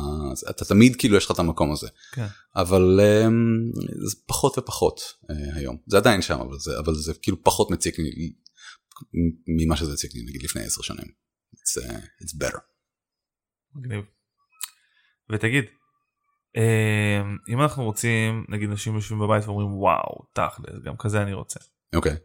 [0.50, 2.26] אתה תמיד כאילו יש לך את המקום הזה כן.
[2.56, 7.44] אבל um, זה פחות ופחות uh, היום זה עדיין שם אבל זה אבל זה כאילו
[7.44, 8.34] פחות מציק לי
[9.48, 11.08] ממה שזה הציק לי נגיד לפני עשר שנים.
[11.56, 12.75] It's, uh, it's better.
[13.76, 14.06] מגניב.
[15.30, 15.66] ותגיד,
[16.56, 21.60] אמ, אם אנחנו רוצים, נגיד נשים יושבים בבית ואומרים וואו, תכל'ס, גם כזה אני רוצה.
[21.96, 22.12] אוקיי.
[22.12, 22.16] Okay.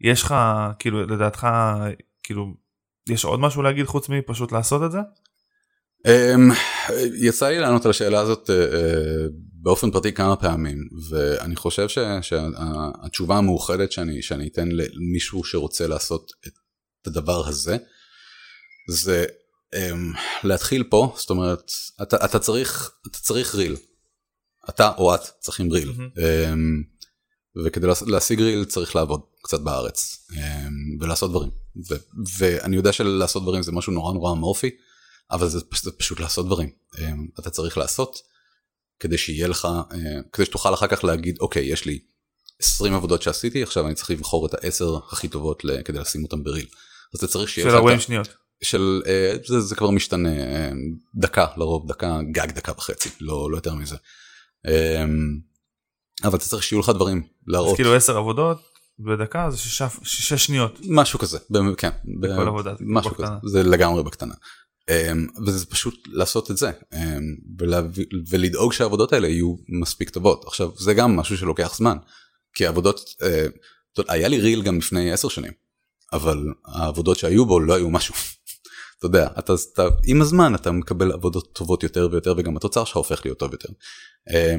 [0.00, 0.34] יש לך,
[0.78, 1.46] כאילו, לדעתך,
[2.22, 2.54] כאילו,
[3.08, 4.98] יש עוד משהו להגיד חוץ מפשוט לעשות את זה?
[6.06, 6.54] Um,
[7.14, 8.52] יצא לי לענות על השאלה הזאת uh,
[9.62, 10.78] באופן פרטי כמה פעמים
[11.10, 16.32] ואני חושב ש, שהתשובה המאוחדת שאני, שאני אתן למישהו שרוצה לעשות
[17.02, 17.76] את הדבר הזה
[18.88, 19.26] זה
[20.44, 23.76] להתחיל פה, זאת אומרת, אתה, אתה, צריך, אתה צריך ריל.
[24.68, 25.90] אתה או את צריכים ריל.
[25.90, 26.18] Mm-hmm.
[26.18, 30.36] Um, וכדי להשיג ריל צריך לעבוד קצת בארץ um,
[31.00, 31.50] ולעשות דברים.
[31.90, 31.94] ו,
[32.38, 34.70] ואני יודע שלעשות דברים זה משהו נורא נורא אמורפי,
[35.30, 36.70] אבל זה, זה פשוט לעשות דברים.
[36.94, 36.98] Um,
[37.40, 38.18] אתה צריך לעשות
[39.00, 39.68] כדי שיהיה לך,
[40.32, 41.98] כדי שתוכל אחר כך להגיד, אוקיי, יש לי
[42.60, 46.66] 20 עבודות שעשיתי, עכשיו אני צריך לבחור את העשר הכי טובות כדי לשים אותם בריל.
[47.14, 48.28] אז אתה צריך שיהיה של 40 שניות.
[48.62, 50.70] של אה, זה, זה כבר משתנה אה,
[51.14, 53.96] דקה לרוב דקה גג דקה וחצי לא, לא יותר מזה.
[54.66, 55.04] אה,
[56.24, 57.70] אבל אתה צריך שיהיו לך דברים להראות.
[57.70, 58.58] אז כאילו 10 עבודות
[58.98, 60.78] בדקה זה 6 שניות.
[60.88, 61.38] משהו כזה,
[61.76, 61.90] כן.
[62.20, 62.74] בכל עבודה.
[62.80, 64.34] משהו כזה, זה לגמרי בקטנה.
[65.46, 66.70] וזה פשוט לעשות את זה
[68.30, 71.96] ולדאוג שהעבודות האלה יהיו מספיק טובות עכשיו זה גם משהו שלוקח זמן
[72.54, 73.00] כי העבודות
[74.08, 75.52] היה לי ריל גם לפני 10 שנים
[76.12, 78.14] אבל העבודות שהיו בו לא היו משהו
[79.00, 82.96] אתה יודע, אתה, אתה, עם הזמן אתה מקבל עבודות טובות יותר ויותר וגם התוצר שלך
[82.96, 83.68] הופך להיות טוב יותר.
[84.30, 84.56] אה,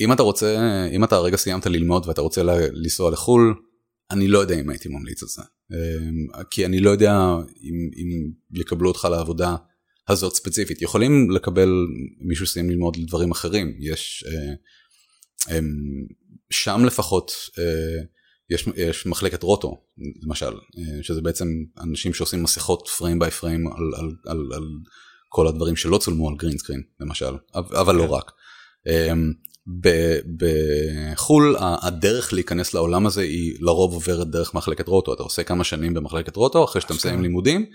[0.00, 0.56] אם אתה רוצה,
[0.92, 2.42] אם אתה הרגע סיימת ללמוד ואתה רוצה
[2.72, 3.54] לנסוע לחו"ל,
[4.10, 5.42] אני לא יודע אם הייתי ממליץ על זה.
[5.72, 7.12] אה, כי אני לא יודע
[7.62, 8.30] אם, אם
[8.60, 9.56] יקבלו אותך לעבודה
[10.08, 10.82] הזאת ספציפית.
[10.82, 11.68] יכולים לקבל
[12.20, 13.76] מישהו סיים ללמוד לדברים אחרים.
[13.80, 15.58] יש, אה,
[16.50, 17.32] שם לפחות,
[18.50, 19.80] יש, יש מחלקת רוטו
[20.22, 20.46] למשל
[20.78, 21.48] אה, שזה בעצם
[21.80, 24.64] אנשים שעושים מסכות פריים ביי פריים על, על, על, על
[25.28, 28.10] כל הדברים שלא צולמו על גרינסקרין למשל אבל לא כן.
[28.10, 28.32] רק.
[28.86, 29.32] אמ,
[30.36, 35.94] בחו"ל הדרך להיכנס לעולם הזה היא לרוב עוברת דרך מחלקת רוטו אתה עושה כמה שנים
[35.94, 37.66] במחלקת רוטו אחרי שאתה מסיים לימודים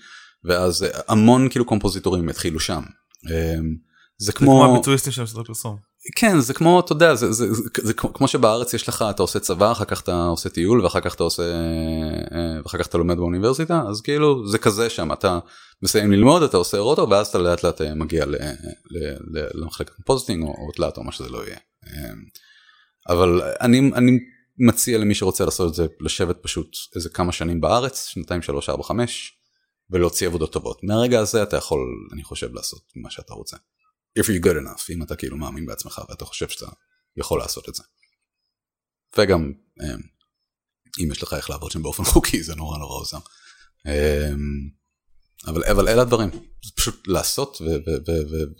[0.44, 2.82] ואז המון כאילו קומפוזיטורים התחילו שם.
[3.30, 3.76] אמ,
[4.18, 5.91] זה כמו הביצועיסטים של סדרות פרסום.
[6.16, 9.40] כן זה כמו אתה יודע זה, זה, זה, זה כמו שבארץ יש לך אתה עושה
[9.40, 13.18] צבא אחר כך אתה עושה טיול ואחר כך אתה עושה אה, ואחר כך אתה לומד
[13.18, 15.40] באוניברסיטה אז כאילו זה כזה שם אתה
[15.84, 18.98] מסיים ללמוד אתה עושה roto ואז אתה לאט לאט אה, מגיע ל, ל,
[19.40, 21.58] ל, למחלקת compositing או, או תלת או מה שזה לא יהיה.
[21.88, 22.14] אה,
[23.10, 24.20] אבל אני אני
[24.58, 28.84] מציע למי שרוצה לעשות את זה לשבת פשוט איזה כמה שנים בארץ שנתיים שלוש ארבע
[28.84, 29.38] חמש
[29.90, 31.80] ולהוציא עבודות טובות מהרגע הזה אתה יכול
[32.14, 33.58] אני חושב לעשות מה שאתה רוצה.
[34.20, 36.72] If you're good enough אם אתה כאילו מאמין בעצמך ואתה חושב שאתה
[37.18, 37.84] יכול לעשות את זה.
[39.18, 40.02] וגם אמ,
[41.00, 43.18] אם יש לך איך לעבוד שם באופן חוקי זה נורא נורא עוזר.
[43.88, 44.70] אמ,
[45.48, 46.30] אבל אבל אלה הדברים
[46.66, 47.62] זה פשוט לעשות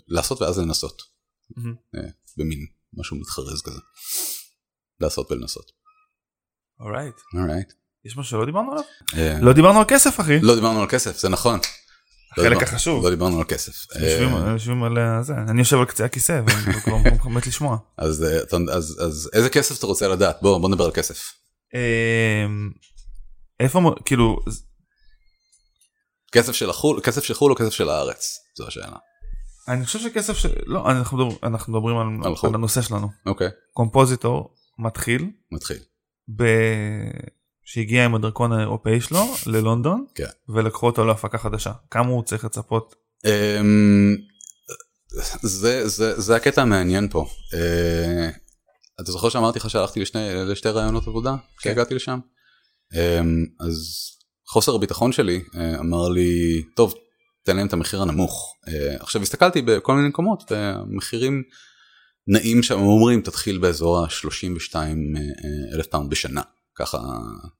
[0.08, 1.02] ולעשות ואז לנסות.
[1.94, 3.80] אה, במין משהו מתחרז כזה.
[5.00, 5.72] לעשות ולנסות.
[6.80, 7.14] אורייט.
[7.34, 7.72] אורייט.
[8.04, 8.84] יש משהו שלא דיברנו עליו?
[9.14, 10.40] אה, לא דיברנו על כסף אחי.
[10.40, 11.60] לא דיברנו על כסף זה נכון.
[12.32, 13.04] החלק החשוב.
[13.04, 13.72] לא דיברנו על כסף.
[14.52, 17.76] יושבים על אה, זה, אני יושב על קצה הכיסא וכבר מת לשמוע.
[18.00, 20.38] אה, אז איזה כסף אתה רוצה לדעת?
[20.42, 21.18] בוא נדבר על כסף.
[21.74, 22.70] אמ,
[23.60, 24.40] איפה כאילו
[26.32, 28.96] כסף של חו"ל כסף של חו"ל או כסף של הארץ זו השאלה.
[29.68, 30.90] אני חושב שכסף של לא
[31.42, 31.96] אנחנו מדברים
[32.44, 33.08] על הנושא שלנו.
[33.26, 33.48] אוקיי.
[33.72, 35.30] קומפוזיטור מתחיל.
[35.52, 35.78] מתחיל.
[37.64, 40.24] שהגיע עם הדרכון האירופאי שלו ללונדון כן.
[40.48, 42.94] ולקחו אותו להפקה חדשה כמה הוא צריך לצפות.
[43.24, 44.16] אמ,
[45.42, 47.26] זה זה זה הקטע המעניין פה.
[47.54, 48.30] אה,
[49.00, 51.44] אתה זוכר שאמרתי לך שהלכתי לשני לשתי רעיונות עבודה כן.
[51.58, 52.18] כשהגעתי לשם
[52.94, 53.76] אמ, אז
[54.48, 56.94] חוסר הביטחון שלי אה, אמר לי טוב
[57.44, 61.42] תן להם את המחיר הנמוך אה, עכשיו הסתכלתי בכל מיני מקומות ומחירים
[62.26, 64.76] נעים שם אומרים תתחיל באזור ה-32
[65.74, 66.42] אלף פאונד בשנה
[66.74, 66.98] ככה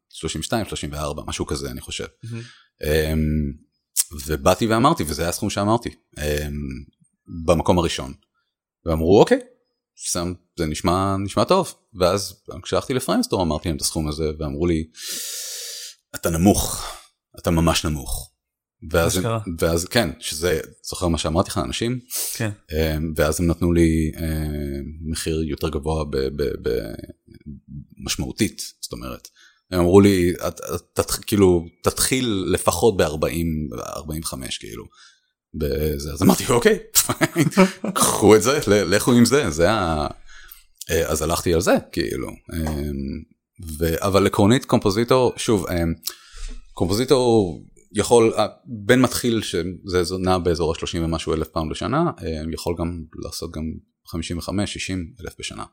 [0.08, 2.04] 32 34 משהו כזה אני חושב.
[2.04, 2.86] Mm-hmm.
[4.26, 5.88] ובאתי ואמרתי וזה היה הסכום שאמרתי
[6.18, 6.24] אמ,
[7.46, 8.12] במקום הראשון.
[8.86, 9.38] ואמרו אוקיי
[10.58, 14.84] זה נשמע נשמע טוב ואז כשהלכתי ל Framestore אמרתי להם את הסכום הזה ואמרו לי
[16.14, 16.86] אתה נמוך
[17.38, 18.28] אתה ממש נמוך.
[18.90, 19.20] ואז,
[19.58, 22.00] ואז כן שזה זוכר מה שאמרתי לך אנשים
[22.34, 22.50] כן.
[22.72, 24.12] אמ, ואז הם נתנו לי
[25.10, 26.68] מחיר יותר גבוה ב, ב, ב,
[28.04, 29.28] משמעותית זאת אומרת
[29.70, 34.84] הם אמרו לי את, את, את, כאילו תתחיל לפחות ב-40 45 כאילו.
[35.54, 36.12] בזה.
[36.12, 36.78] אז אמרתי אוקיי
[37.94, 40.06] קחו את זה לכו עם זה זה ה...
[40.90, 43.22] אה, אז הלכתי על זה כאילו אמ,
[43.78, 44.04] ו...
[44.04, 45.94] אבל עקרונית קומפוזיטור שוב אמ,
[46.72, 48.34] קומפוזיטור יכול
[48.64, 53.62] בן מתחיל שזה נע באזור ה-30 ומשהו אלף פאונד בשנה אמ, יכול גם לעשות גם
[54.06, 55.64] 55 60 אלף בשנה.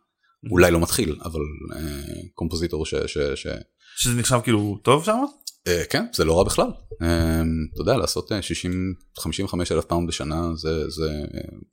[0.52, 1.40] אולי לא מתחיל אבל
[1.76, 2.96] אה, compositor ש...
[2.96, 3.48] ש, ש...
[3.96, 5.24] שזה נחשב כאילו טוב שם?
[5.68, 6.68] אה, כן זה לא רע בכלל.
[7.02, 7.42] אה,
[7.74, 11.12] אתה יודע לעשות 60 55 אלף פאונד בשנה זה זה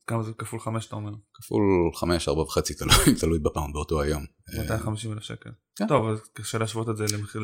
[0.06, 1.12] כמה זה כפול 5 אתה אומר?
[1.34, 1.62] כפול
[1.94, 4.24] 5 4 וחצי תלוי תלוי בפאונד באותו היום.
[4.58, 5.50] 250 אלף שקל.
[5.76, 5.86] כן.
[5.86, 7.42] טוב אז קשה להשוות את זה למחיר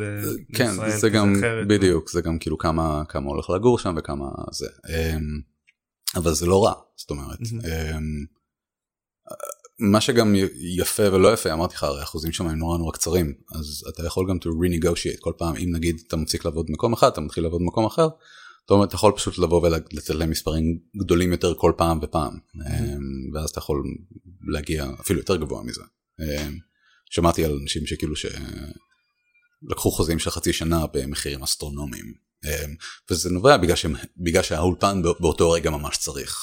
[0.54, 1.34] כן זה גם
[1.68, 4.66] בדיוק זה גם כאילו כמה כמה הולך לגור שם וכמה זה.
[6.16, 7.38] אבל זה לא רע זאת אומרת.
[9.78, 10.34] מה שגם
[10.76, 14.28] יפה ולא יפה אמרתי לך הרי החוזים שם הם נורא נורא קצרים אז אתה יכול
[14.28, 17.60] גם to renegotiate כל פעם אם נגיד אתה מפסיק לעבוד במקום אחד אתה מתחיל לעבוד
[17.60, 18.08] במקום אחר.
[18.60, 23.34] זאת אומרת אתה יכול פשוט לבוא ולתת להם מספרים גדולים יותר כל פעם ופעם mm-hmm.
[23.34, 23.82] ואז אתה יכול
[24.48, 25.82] להגיע אפילו יותר גבוה מזה.
[26.20, 26.58] אמ,
[27.10, 32.14] שמעתי על אנשים שכאילו שלקחו חוזים של חצי שנה במחירים אסטרונומיים
[33.10, 36.40] וזה נובע בגלל, שהם, בגלל שהאולפן באותו רגע ממש צריך.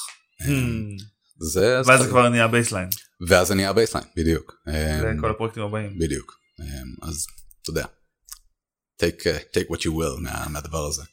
[1.42, 2.90] זה ואז זה כבר נהיה baseline.
[3.28, 4.64] ואז זה נהיה baseline, בדיוק.
[5.22, 6.00] כל הפרויקטים הבאים.
[6.00, 6.40] בדיוק.
[7.02, 7.28] אז
[7.62, 7.86] אתה יודע,
[9.02, 11.04] take, uh, take what you will מה, מהדבר הזה.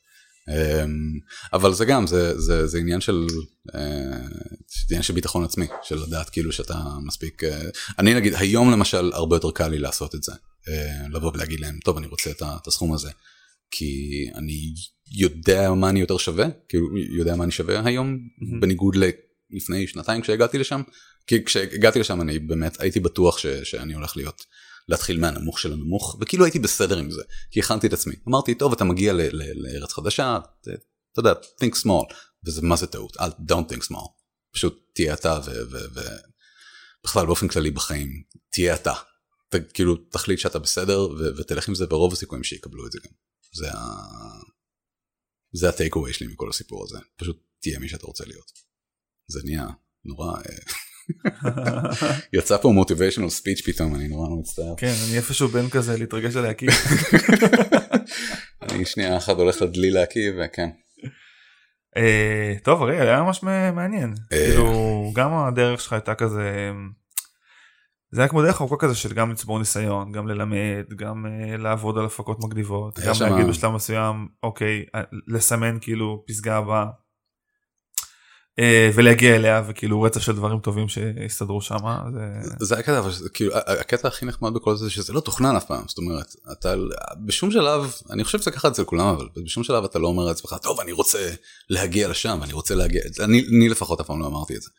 [0.51, 1.21] Um,
[1.53, 3.27] אבל זה גם, זה, זה, זה עניין של,
[3.69, 3.75] uh,
[4.91, 7.47] עניין של ביטחון עצמי, של לדעת כאילו שאתה מספיק, uh,
[7.99, 11.79] אני נגיד היום למשל הרבה יותר קל לי לעשות את זה, uh, לבוא ולהגיד להם,
[11.85, 13.11] טוב אני רוצה את, את הסכום הזה,
[13.71, 14.75] כי אני
[15.13, 16.87] יודע מה אני יותר שווה, כאילו
[17.19, 18.61] יודע מה אני שווה היום, mm-hmm.
[18.61, 18.97] בניגוד
[19.57, 20.83] לפני שנתיים כשהגעתי לשם,
[21.27, 24.43] כי כשהגעתי לשם אני באמת הייתי בטוח ש, שאני הולך להיות.
[24.89, 28.15] להתחיל מהנמוך של הנמוך וכאילו הייתי בסדר עם זה כי הכנתי את עצמי.
[28.29, 29.13] אמרתי טוב אתה מגיע
[29.55, 32.15] לארץ חדשה אתה יודע think small.
[32.45, 34.09] וזה מה זה טעות אל don't think small.
[34.53, 35.41] פשוט תהיה אתה
[35.71, 38.93] ובכלל באופן כללי בחיים תהיה אתה.
[39.75, 41.01] כאילו תחליט שאתה בסדר
[41.37, 43.13] ותלך עם זה ברוב הסיכויים שיקבלו את זה גם.
[43.53, 43.85] זה ה...
[45.53, 46.99] זה הטייק אווי שלי מכל הסיפור הזה.
[47.17, 48.53] פשוט תהיה מי שאתה רוצה להיות
[49.29, 49.67] זה נהיה
[50.05, 50.33] נורא.
[50.37, 51.91] אה,
[52.33, 54.75] יצא פה מוטיביישנל ספיץ' פתאום אני נורא מצטער.
[54.77, 56.69] כן אני איפשהו בין כזה להתרגש על להקיא.
[58.63, 60.69] אני שנייה אחת הולך לדלי להקיא וכן.
[61.97, 63.43] אה, טוב הרי היה ממש
[63.75, 64.39] מעניין אה.
[64.39, 66.71] כאילו גם הדרך שלך הייתה כזה
[68.11, 71.99] זה היה כמו דרך ארוכה כזה של גם לצבור ניסיון גם ללמד גם uh, לעבוד
[71.99, 74.85] על הפקות מגניבות גם להגיד בשלב מסוים אוקיי
[75.29, 77.06] לסמן כאילו פסגה הבאה אה,
[78.95, 81.77] ולהגיע אליה וכאילו רצף של דברים טובים שהסתדרו שם.
[82.59, 85.85] זה זה הקטע, אבל כאילו הקטע הכי נחמד בכל זה שזה לא תוכנן אף פעם
[85.89, 86.75] זאת אומרת אתה
[87.25, 90.57] בשום שלב אני חושב שזה ככה אצל כולם אבל בשום שלב אתה לא אומר לעצמך
[90.63, 91.31] טוב אני רוצה
[91.71, 94.71] להגיע לשם אני רוצה להגיע אני, אני לפחות אף פעם לא אמרתי את זה.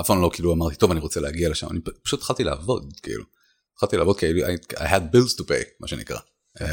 [0.00, 3.24] אף פעם לא כאילו אמרתי טוב אני רוצה להגיע לשם אני פשוט התחלתי לעבוד כאילו.
[3.74, 6.18] התחלתי לעבוד כאילו I had bills to pay מה שנקרא.
[6.60, 6.66] אמ,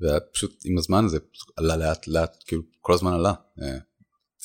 [0.00, 1.18] ופשוט עם הזמן זה
[1.56, 3.32] עלה לאט לאט כאילו כל הזמן עלה.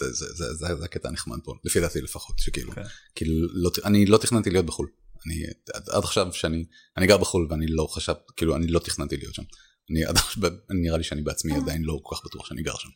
[0.01, 2.75] אה, זה, זה, זה, זה, זה הקטע הנחמד פה, לפי דעתי לפחות, שכאילו, okay.
[2.75, 2.83] כן.
[3.15, 4.87] כאילו, לא, אני לא תכננתי להיות בחו"ל.
[5.25, 5.43] אני
[5.75, 6.65] עד, עד עכשיו שאני,
[6.97, 9.43] אני גר בחו"ל ואני לא חשב, כאילו, אני לא תכננתי להיות שם.
[9.91, 12.89] אני עד עכשיו, נראה לי שאני בעצמי עדיין לא כל כך בטוח שאני גר שם.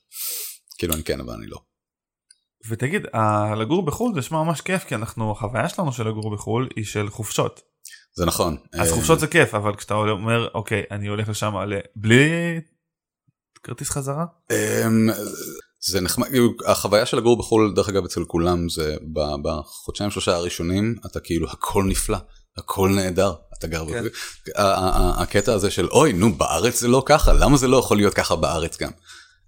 [0.78, 1.58] כאילו, אני כן, אבל אני לא.
[2.70, 3.02] ותגיד,
[3.58, 7.10] לגור בחו"ל זה נשמע ממש כיף, כי אנחנו, החוויה שלנו של לגור בחו"ל היא של
[7.10, 7.62] חופשות.
[8.16, 8.58] זה נכון.
[8.74, 11.54] אז אה, חופשות זה כיף, אבל כשאתה אומר, אוקיי, אני הולך לשם
[11.96, 12.60] בלי
[13.64, 14.26] כרטיס חזרה?
[15.88, 18.96] זה נחמד, כאילו, החוויה של לגור בחו"ל דרך אגב אצל כולם זה
[19.42, 22.18] בחודשיים שלושה הראשונים אתה כאילו הכל נפלא,
[22.58, 24.04] הכל נהדר, אתה גר, כן.
[25.18, 28.36] הקטע הזה של אוי נו בארץ זה לא ככה, למה זה לא יכול להיות ככה
[28.36, 28.92] בארץ גם.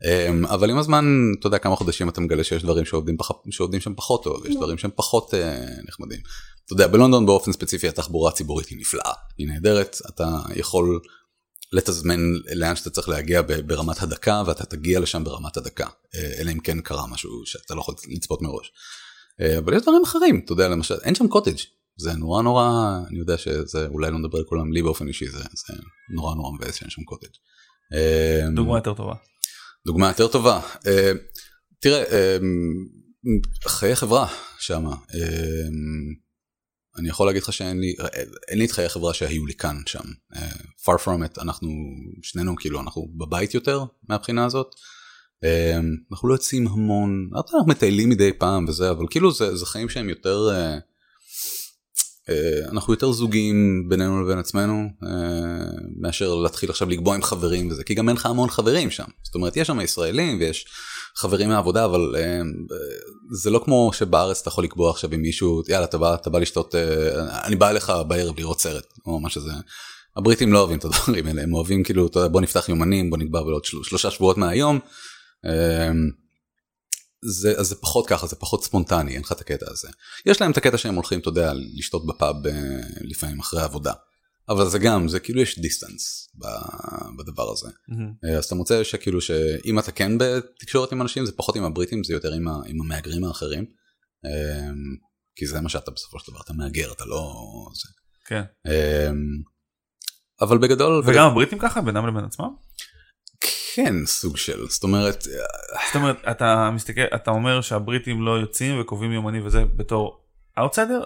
[0.06, 1.06] אמ, אבל עם הזמן
[1.40, 4.56] אתה יודע כמה חודשים אתה מגלה שיש דברים שעובדים, פח, שעובדים שם פחות טוב, יש
[4.56, 6.20] דברים שהם פחות אה, נחמדים.
[6.66, 11.00] אתה יודע בלונדון באופן ספציפי התחבורה הציבורית היא נפלאה, היא נהדרת, אתה יכול
[11.72, 12.20] לתזמן
[12.56, 16.82] לאן שאתה צריך להגיע ברמת הדקה ואתה תגיע לשם ברמת הדקה אה, אלא אם כן
[16.82, 18.72] קרה משהו שאתה לא יכול לצפות מראש.
[19.42, 21.58] אה, אבל יש דברים אחרים אתה יודע למשל אין שם קוטג'
[21.98, 22.70] זה נורא נורא
[23.10, 25.74] אני יודע שזה אולי לא מדבר לכולם לי באופן אישי זה, זה
[26.16, 27.36] נורא נורא מבאס שאין שם קוטג'.
[27.94, 29.14] אה, דוגמה יותר טובה.
[29.88, 30.62] דוגמה יותר טובה.
[31.80, 32.04] תראה
[33.68, 34.28] חיי חברה
[34.60, 34.86] שם.
[36.98, 37.96] אני יכול להגיד לך שאין לי,
[38.48, 40.04] אין לי את חיי החברה שהיו לי כאן שם.
[40.34, 40.38] Uh,
[40.86, 41.70] far from it, אנחנו
[42.22, 44.76] שנינו כאילו אנחנו בבית יותר מהבחינה הזאת.
[45.44, 45.48] Uh,
[46.12, 50.10] אנחנו לא יוצאים המון, אנחנו מטיילים מדי פעם וזה, אבל כאילו זה, זה חיים שהם
[50.10, 50.82] יותר, uh,
[52.30, 55.08] uh, אנחנו יותר זוגים בינינו לבין עצמנו, uh,
[56.02, 59.08] מאשר להתחיל עכשיו לקבוע עם חברים וזה, כי גם אין לך המון חברים שם.
[59.24, 60.68] זאת אומרת, יש שם ישראלים ויש
[61.18, 62.42] חברים מהעבודה אבל אה,
[63.32, 66.40] זה לא כמו שבארץ אתה יכול לקבוע עכשיו עם מישהו יאללה אתה בא אתה בא
[66.40, 69.52] לשתות אה, אני בא אליך בערב לראות סרט או מה שזה.
[70.16, 73.18] הבריטים לא אוהבים את הדברים האלה הם אוהבים כאילו אתה יודע, בוא נפתח יומנים בוא
[73.18, 74.80] נקבע בעוד של, שלושה שבועות מהיום.
[75.46, 75.92] אה,
[77.22, 79.88] זה, אז זה פחות ככה זה פחות ספונטני אין לך את הקטע הזה
[80.26, 82.36] יש להם את הקטע שהם הולכים אתה יודע לשתות בפאב
[83.02, 83.94] לפעמים אחרי עבודה
[84.50, 86.30] אבל זה גם זה כאילו יש distance
[87.18, 88.38] בדבר הזה mm-hmm.
[88.38, 92.14] אז אתה מוצא שכאילו שאם אתה כן בתקשורת עם אנשים זה פחות עם הבריטים זה
[92.14, 93.66] יותר עם, עם המהגרים האחרים
[94.26, 94.98] אמ,
[95.36, 97.34] כי זה מה שאתה בסופו של דבר אתה מהגר אתה לא
[97.74, 97.90] זה.
[98.26, 98.42] כן.
[98.68, 99.42] אמ,
[100.42, 101.22] אבל בגדול וגם בגדול...
[101.24, 102.50] הבריטים ככה בינם לבין עצמם?
[103.76, 105.24] כן סוג של זאת אומרת
[105.88, 110.26] זאת אומרת אתה מסתכל אתה אומר שהבריטים לא יוצאים וקובעים יומנים וזה בתור
[110.60, 111.04] אאוטסיידר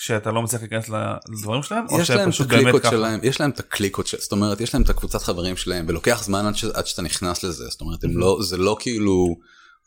[0.00, 0.90] שאתה לא מצליח להיכנס
[1.28, 2.90] לדברים שלהם או שהם פשוט באמת ככה?
[2.90, 6.22] שלהם, יש להם את הקליקות שלהם, זאת אומרת יש להם את הקבוצת חברים שלהם ולוקח
[6.24, 9.36] זמן עד, ש, עד שאתה נכנס לזה זאת אומרת הם לא זה לא כאילו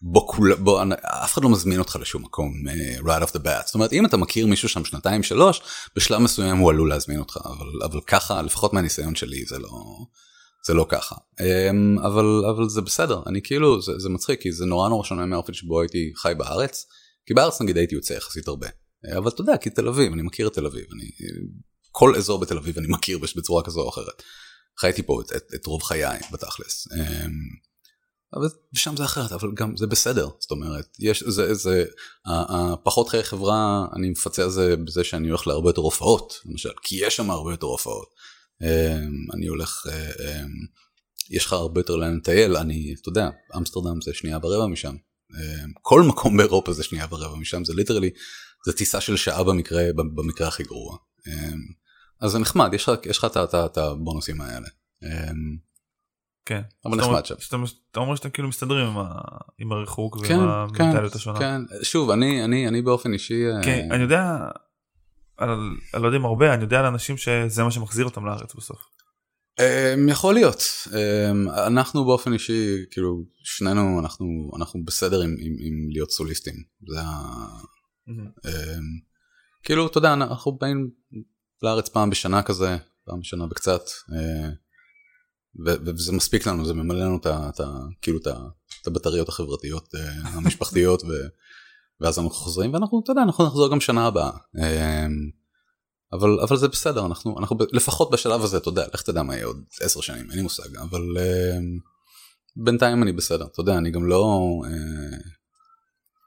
[0.02, 0.84] בוא כול בוא
[1.24, 3.66] אף אחד לא מזמין אותך לשום מקום uh, right off the bat.
[3.66, 5.62] זאת אומרת אם אתה מכיר מישהו שם שנתיים שלוש
[5.96, 9.70] בשלב מסוים הוא עלול להזמין אותך אבל אבל ככה לפחות מהניסיון שלי זה לא
[10.68, 11.16] זה לא ככה.
[12.04, 15.54] אבל אבל זה בסדר אני כאילו זה, זה מצחיק כי זה נורא נורא שונה מהאופן
[15.54, 16.86] שבו הייתי חי בארץ
[17.26, 18.68] כי בארץ נגיד הייתי יוצא יחסית הרבה
[19.18, 21.12] אבל אתה יודע כי תל אביב אני מכיר את תל אביב אני
[21.92, 24.24] כל אזור בתל אביב אני מכיר בצורה כזו או אחרת.
[24.80, 26.88] חייתי פה את, את, את רוב חיי בתכלס.
[28.34, 31.86] אבל שם זה אחרת אבל גם זה בסדר זאת אומרת יש זה זה
[32.26, 37.06] הפחות חיי חברה אני מפצה על זה בזה שאני הולך להרבה יותר הופעות למשל כי
[37.06, 38.08] יש שם הרבה יותר הופעות.
[39.34, 39.86] אני הולך
[41.30, 44.96] יש לך הרבה יותר לאן לטייל אני אתה יודע אמסטרדם זה שנייה ורבע משם
[45.82, 48.10] כל מקום באירופה זה שנייה ורבע משם זה ליטרלי
[48.66, 50.98] זה טיסה של שעה במקרה במקרה הכי גרוע.
[52.22, 52.74] אז זה נחמד
[53.06, 53.28] יש לך
[53.66, 54.68] את הבונוסים האלה.
[56.46, 56.62] כן.
[56.86, 57.36] אבל נחמד שם.
[57.92, 59.12] אתה אומר שאתם כאילו מסתדרים עם, ה,
[59.60, 61.40] עם הריחוק כן, ועם המנטליות כן, השונה.
[61.40, 63.44] כן, שוב אני אני אני באופן אישי.
[63.64, 64.38] כן, אני יודע,
[65.42, 68.80] אני לא יודע אם הרבה, אני יודע על אנשים שזה מה שמחזיר אותם לארץ בסוף.
[69.60, 70.64] Um, יכול להיות
[71.68, 76.54] אנחנו באופן אישי כאילו שנינו אנחנו אנחנו בסדר עם, עם, עם להיות סוליסטים
[76.88, 77.00] זה
[79.64, 80.90] כאילו אתה יודע אנחנו באים
[81.64, 83.82] לארץ פעם בשנה כזה פעם בשנה בקצת.
[84.10, 84.14] Uh,
[85.56, 87.70] וזה מספיק לנו זה ממלא לנו את ה...
[88.02, 88.20] כאילו
[88.82, 91.04] את הבטריות החברתיות אה, המשפחתיות
[92.02, 95.30] ואז אנחנו חוזרים ואנחנו אתה יודע אנחנו נחזור גם שנה הבאה אמ,
[96.14, 99.46] אבל אבל זה בסדר אנחנו אנחנו לפחות בשלב הזה אתה יודע לך תדע מה יהיה
[99.46, 101.80] עוד עשר שנים אין לי מושג אבל אמ,
[102.56, 104.42] בינתיים אני בסדר אתה יודע אני גם לא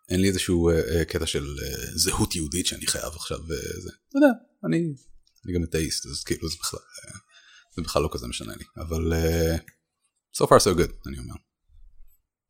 [0.08, 1.46] אין לי איזשהו אה, קטע של
[1.94, 4.32] זהות יהודית שאני חייב עכשיו וזה אתה יודע
[4.66, 4.94] אני
[5.44, 6.80] אני גם אתאיסט אז כאילו זה בכלל.
[7.76, 9.12] זה בכלל לא כזה משנה לי אבל
[10.36, 11.34] so far so good אני אומר.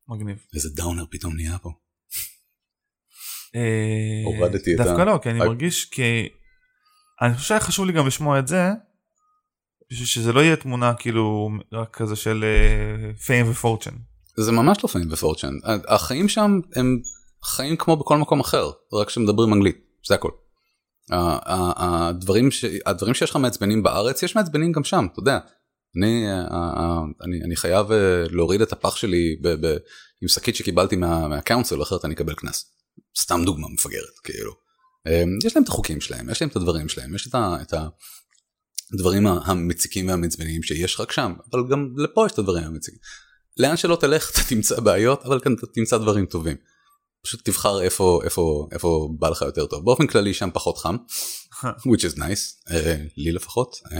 [0.08, 0.38] מגניב.
[0.54, 1.70] איזה דאונר פתאום נהיה פה.
[3.54, 4.84] אה, הורדתי את ה...
[4.84, 6.28] דווקא לא כי אני מרגיש כי
[7.22, 8.62] אני חושב שהיה חשוב לי גם לשמוע את זה.
[9.90, 12.44] בשביל שזה לא יהיה תמונה כאילו רק כזה של
[13.26, 13.94] פיים ופורצ'ן.
[14.36, 15.54] זה ממש לא פיים ופורצ'ן
[15.88, 17.02] החיים שם הם
[17.44, 19.76] חיים כמו בכל מקום אחר רק שמדברים אנגלית
[20.08, 20.30] זה הכל.
[21.10, 22.64] הדברים, ש...
[22.86, 25.38] הדברים שיש לך מעצבנים בארץ יש מעצבנים גם שם אתה יודע.
[25.96, 26.26] אני,
[27.24, 29.76] אני, אני חייב אה, להוריד את הפח שלי ב, ב,
[30.22, 32.64] עם שקית שקיבלתי מה, מהקאונסל אחרת אני אקבל קנס.
[33.18, 34.52] סתם דוגמה מפגרת כאילו.
[35.06, 37.74] אמ, יש להם את החוקים שלהם יש להם את הדברים שלהם יש את, ה, את
[38.92, 43.00] הדברים המציקים והמעצבנים שיש רק שם אבל גם לפה יש את הדברים המציקים.
[43.58, 46.56] לאן שלא תלך אתה תמצא בעיות אבל כאן אתה תמצא דברים טובים.
[47.24, 49.84] פשוט תבחר איפה איפה איפה בא לך יותר טוב.
[49.84, 50.96] באופן כללי שם פחות חם
[51.90, 52.74] which is nice uh,
[53.16, 53.94] לי לפחות uh,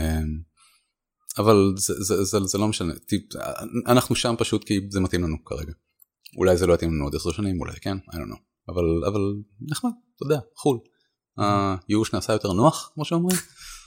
[1.37, 2.93] אבל זה, זה, זה, זה לא משנה.
[2.95, 3.21] טיפ,
[3.87, 5.73] אנחנו שם פשוט כי זה מתאים לנו כרגע.
[6.37, 8.39] אולי זה לא יתאים לנו עוד עשר שנים אולי כן I don't know.
[8.69, 9.21] אבל אבל
[9.61, 10.79] נחמד אתה יודע חול.
[11.87, 13.37] הייאוש נעשה יותר נוח כמו שאומרים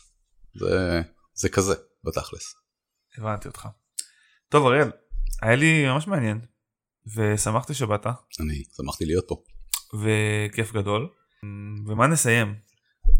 [0.61, 1.03] זה,
[1.35, 1.75] זה כזה
[2.05, 2.55] בתכלס.
[3.19, 3.69] הבנתי אותך.
[4.49, 4.91] טוב אריאל
[5.43, 6.41] היה לי ממש מעניין
[7.17, 8.07] ושמחתי שבאת.
[8.41, 9.43] אני שמחתי להיות פה.
[9.95, 11.09] וכיף גדול.
[11.87, 12.55] ומה נסיים?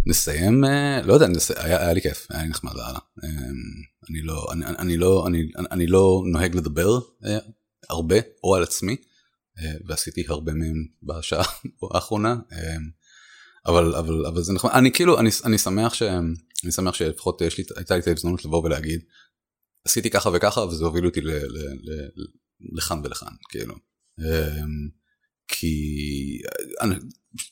[0.07, 1.51] נסיים אה, לא יודע נס...
[1.51, 2.99] היה, היה לי כיף היה לי נחמד לאללה.
[3.25, 3.29] אמ,
[4.11, 7.39] אני לא אני, אני לא אני, אני לא נוהג לדבר אה,
[7.91, 8.97] הרבה או על עצמי
[9.59, 11.45] אה, ועשיתי הרבה מהם בשעה
[11.95, 12.91] האחרונה אמ,
[13.67, 16.03] אבל אבל אבל זה נחמד אני כאילו אני, אני שמח ש...
[16.65, 19.01] אני שמח שלפחות יש לי הייתה לי את ההזדמנות לבוא ולהגיד
[19.85, 22.09] עשיתי ככה וככה וזה הוביל אותי ל, ל, ל,
[22.61, 23.75] לכאן ולכאן כאילו
[24.19, 24.89] אמ,
[25.49, 25.77] כי
[26.81, 26.95] אני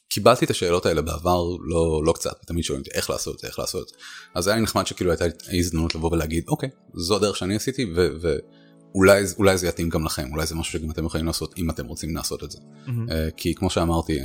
[0.08, 3.92] קיבלתי את השאלות האלה בעבר לא לא קצת תמיד שואלים אותי איך לעשות איך לעשות
[4.34, 5.24] אז היה לי נחמד שכאילו הייתה
[5.58, 7.86] הזדמנות לבוא ולהגיד אוקיי זו הדרך שאני עשיתי
[8.20, 11.86] ואולי אולי זה יתאים גם לכם אולי זה משהו שגם אתם יכולים לעשות אם אתם
[11.86, 12.90] רוצים לעשות את זה mm-hmm.
[13.36, 14.18] כי כמו שאמרתי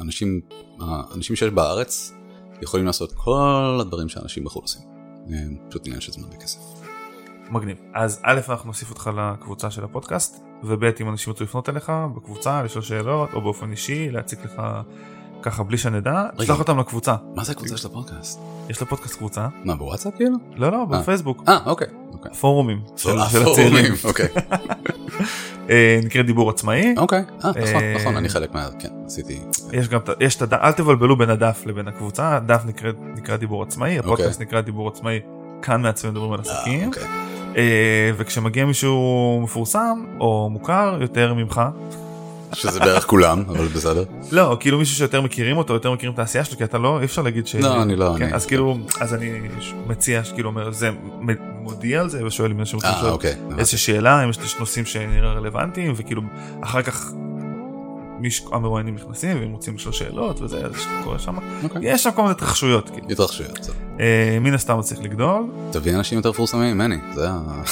[0.00, 0.40] אנשים
[1.14, 2.12] אנשים שיש בארץ
[2.62, 4.82] יכולים לעשות כל הדברים שאנשים בחו"ל עושים
[5.68, 6.81] פשוט עניין של זמן וכסף.
[7.52, 7.76] מגניב.
[7.94, 12.62] אז א' אנחנו נוסיף אותך לקבוצה של הפודקאסט, וב' אם אנשים ירצו לפנות אליך בקבוצה,
[12.62, 14.62] לשאול שאלות, או באופן אישי, להציג לך
[15.42, 17.14] ככה בלי שנדע, תשלח אותם לקבוצה.
[17.34, 18.40] מה זה הקבוצה של הפודקאסט?
[18.68, 19.48] יש לפודקאסט קבוצה.
[19.64, 20.36] מה בוואטסאפ כאילו?
[20.56, 21.42] לא לא בפייסבוק.
[21.48, 21.88] אה אוקיי.
[22.40, 23.92] פורומים של הצעירים.
[24.04, 24.28] אוקיי.
[25.70, 26.94] אה, נקרא דיבור עצמאי.
[26.96, 28.68] אוקיי, אה, נכון, נכון, אני חלק מה...
[28.78, 29.40] כן, עשיתי...
[29.72, 32.62] יש גם, יש את הדף, אל תבלבלו בין הדף לבין הקבוצה, הדף
[33.16, 35.20] נקרא דיבור עצמאי, הפודקאסט נקרא דיבור עצמאי,
[35.62, 36.90] כאן מעצבים מדברים על עסקים.
[37.56, 41.62] אה, וכשמגיע מישהו מפורסם או מוכר יותר ממך.
[42.54, 44.04] שזה בערך כולם אבל בסדר.
[44.32, 47.04] לא כאילו מישהו שיותר מכירים אותו יותר מכירים את העשייה שלו כי אתה לא אי
[47.04, 47.54] אפשר להגיד ש...
[47.54, 48.14] לא אני לא.
[48.18, 48.34] כן.
[48.34, 49.40] אז כאילו אז אני
[49.86, 50.90] מציע שכאילו אומר זה
[51.62, 55.92] מודיע על זה ושואל אם רוצים לשאול אוקיי, איזה שאלה אם יש נושאים שנראה רלוונטיים
[55.96, 56.22] וכאילו
[56.60, 57.12] אחר כך
[58.52, 60.62] המרואיינים נכנסים והם רוצים לשאול שאלות וזה
[61.04, 61.38] קורה שם.
[61.38, 61.64] Okay.
[61.64, 61.80] אוקיי.
[61.84, 62.90] יש שם כל מיני התרחשויות.
[63.10, 63.58] התרחשויות.
[64.00, 65.42] אה, מן הסתם צריך לגדול.
[65.72, 67.62] תביא אנשים יותר מפורסמים ממני זה ה...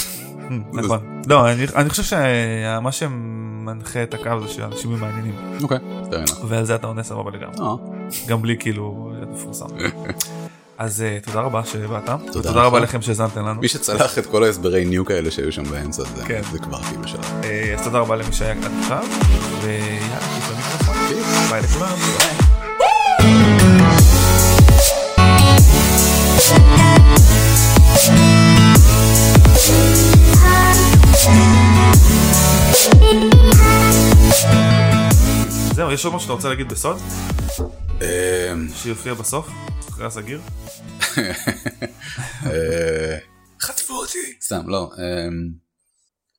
[0.73, 1.23] נכון.
[1.27, 5.35] לא, אני חושב שמה שמנחה את הקו זה שאנשים מעניינים.
[5.63, 5.79] אוקיי,
[6.49, 7.61] ועל זה אתה עונה סבבה לגמרי.
[7.61, 7.75] אה.
[8.27, 9.67] גם בלי כאילו להיות מפורסם.
[10.81, 13.61] אז uh, תודה רבה שבאת, תודה, תודה רבה לכם שהאזנתם לנו.
[13.61, 16.41] מי שצלח את כל ההסברי ניו כאלה שהיו שם באמצע, זה, כן.
[16.53, 17.25] זה כבר כאילו שלנו.
[17.43, 19.05] Uh, אז תודה רבה למי שהיה כאן עכשיו,
[19.63, 20.19] ויאללה.
[21.51, 21.97] ביי לכולם.
[35.81, 36.97] זהו, יש עוד משהו שאתה רוצה להגיד בסוד?
[38.03, 39.47] אמ, שיופיע בסוף?
[39.89, 40.41] אחרי הסגיר?
[42.47, 43.19] אה,
[43.61, 44.39] חטפו אותי.
[44.41, 44.91] סתם, לא.
[44.99, 45.53] אמ,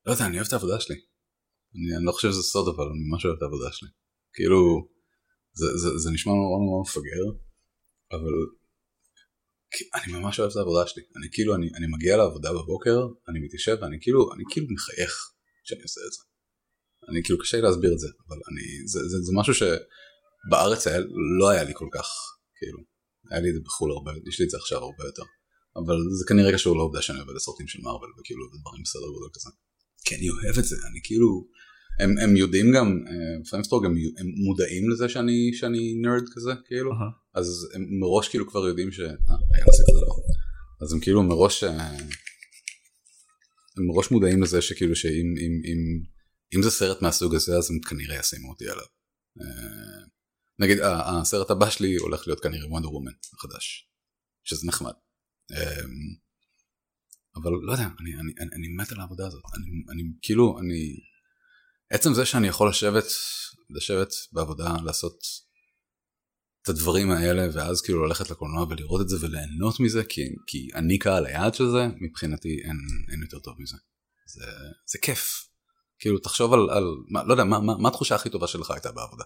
[0.06, 0.96] לא יודע, אני אוהב את העבודה שלי.
[1.98, 3.90] אני לא חושב שזה סוד, אבל אני ממש אוהב את העבודה שלי.
[4.34, 4.60] כאילו,
[6.04, 7.26] זה נשמע נורא נורא מפגר,
[8.12, 8.36] אבל
[9.96, 11.04] אני ממש אוהב את העבודה שלי.
[11.18, 15.14] אני כאילו, אני מגיע לעבודה בבוקר, אני מתיישב ואני כאילו, אני כאילו מחייך
[15.64, 16.31] כשאני עושה את זה.
[17.10, 21.00] אני כאילו קשה לי להסביר את זה, אבל אני, זה, זה, זה משהו שבארץ היה,
[21.40, 22.08] לא היה לי כל כך,
[22.58, 22.80] כאילו,
[23.32, 25.24] היה לי את זה בחו"ל הרבה, יש לי את זה עכשיו הרבה יותר,
[25.76, 29.50] אבל זה כנראה קשור לעובדה שאני עובד בסרטים של מארוול וכאילו דברים בסדר גודל כזה,
[30.06, 31.48] כי אני אוהב את זה, אני כאילו,
[32.00, 33.00] הם, הם יודעים גם,
[33.50, 37.40] Framestore הם, הם מודעים לזה שאני, שאני nerd כזה, כאילו, uh-huh.
[37.40, 39.00] אז הם מראש כאילו כבר יודעים ש...
[39.00, 39.16] אה,
[39.66, 40.16] נעשה כזה לא.
[40.82, 41.98] אז הם כאילו מראש, אה,
[43.78, 46.02] הם מראש מודעים לזה שכאילו שאם אם, אם,
[46.56, 48.86] אם זה סרט מהסוג הזה אז הם כנראה ישימו אותי עליו.
[49.42, 50.06] אה,
[50.60, 53.90] נגיד הסרט הבא שלי הולך להיות כנראה וונדר וומן החדש,
[54.44, 54.94] שזה נחמד.
[55.52, 55.84] אה,
[57.36, 60.96] אבל לא יודע, אני, אני, אני, אני מת על העבודה הזאת, אני, אני כאילו, אני,
[61.90, 63.06] עצם זה שאני יכול לשבת,
[63.70, 65.20] לשבת בעבודה, לעשות
[66.62, 71.00] את הדברים האלה, ואז כאילו ללכת לקולנוע ולראות את זה וליהנות מזה, כי, כי אני
[71.00, 72.78] קהל היעד של זה, מבחינתי אין,
[73.12, 73.78] אין יותר טוב מזה.
[74.26, 74.46] זה,
[74.86, 75.51] זה כיף,
[76.02, 78.92] כאילו תחשוב על, על מה, לא יודע, מה, מה, מה התחושה הכי טובה שלך הייתה
[78.92, 79.24] בעבודה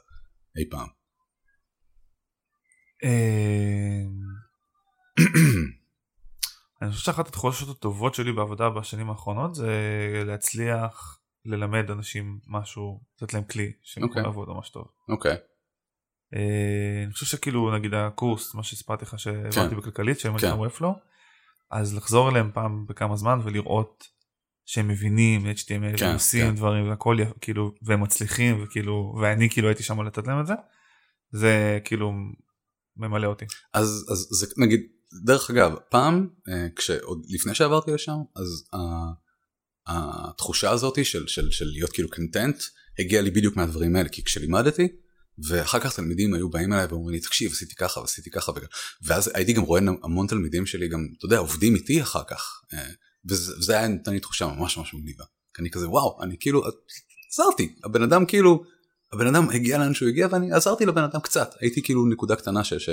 [0.57, 0.87] אי פעם?
[3.03, 4.11] אמ,
[6.81, 9.71] אני חושב שאחת התחושות הטובות שלי בעבודה בשנים האחרונות זה
[10.25, 14.27] להצליח ללמד אנשים משהו, לתת להם כלי שהם יכולים okay.
[14.27, 14.87] לעבוד ממש טוב.
[15.09, 15.33] אוקיי.
[15.33, 15.37] Okay.
[17.05, 19.77] אני חושב שכאילו נגיד הקורס, מה שהספרתי לך שהעברתי כן.
[19.77, 20.53] בכלכלית, שהם כן.
[20.53, 20.95] וופלו,
[21.71, 24.14] אז לחזור אליהם פעם בכמה זמן ולראות
[24.65, 26.55] שהם מבינים HTML כן, ועושים כן.
[26.55, 30.53] דברים והכל כאילו והם מצליחים וכאילו ואני כאילו הייתי שם לתת להם את זה
[31.31, 32.11] זה כאילו
[32.97, 33.45] ממלא אותי.
[33.73, 34.81] אז אז זה נגיד
[35.25, 38.69] דרך אגב פעם אה, כשעוד לפני שעברתי לשם אז
[39.87, 42.63] התחושה הזאתי של, של, של להיות כאילו קונטנט
[42.99, 44.87] הגיעה לי בדיוק מהדברים האלה כי כשלימדתי
[45.49, 48.51] ואחר כך תלמידים היו באים אליי ואומרים לי תקשיב עשיתי ככה ועשיתי ככה
[49.03, 52.61] ואז הייתי גם רואה המון תלמידים שלי גם אתה יודע עובדים איתי אחר כך
[53.29, 55.23] וזה היה נתן לי תחושה ממש ממש מגניבה.
[55.59, 56.63] אני כזה וואו, אני כאילו,
[57.33, 58.63] עזרתי, הבן אדם כאילו,
[59.13, 62.63] הבן אדם הגיע לאן שהוא הגיע ואני עזרתי לבן אדם קצת, הייתי כאילו נקודה קטנה
[62.63, 62.89] ש, ש,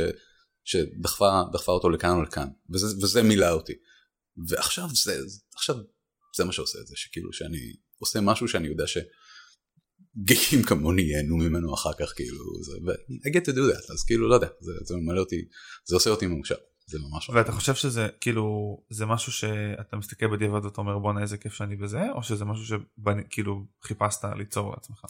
[0.65, 3.73] שדחפה אותו לכאן או לכאן, וזה, וזה מילא אותי.
[4.49, 5.19] ועכשיו זה,
[5.55, 5.77] עכשיו
[6.37, 11.75] זה מה שעושה את זה, שכאילו שאני עושה משהו שאני יודע שגאים כמוני ייהנו ממנו
[11.75, 14.73] אחר כך כאילו, זה, ו- I get to do that, אז כאילו לא יודע, זה,
[14.85, 15.45] זה ממלא אותי,
[15.85, 16.55] זה עושה אותי מאושר.
[16.93, 21.37] זה ממש ואתה חושב שזה כאילו זה משהו שאתה מסתכל בדיעבד ואתה אומר בואנה איזה
[21.37, 25.01] כיף שאני בזה או שזה משהו שכאילו חיפשת ליצור לעצמך.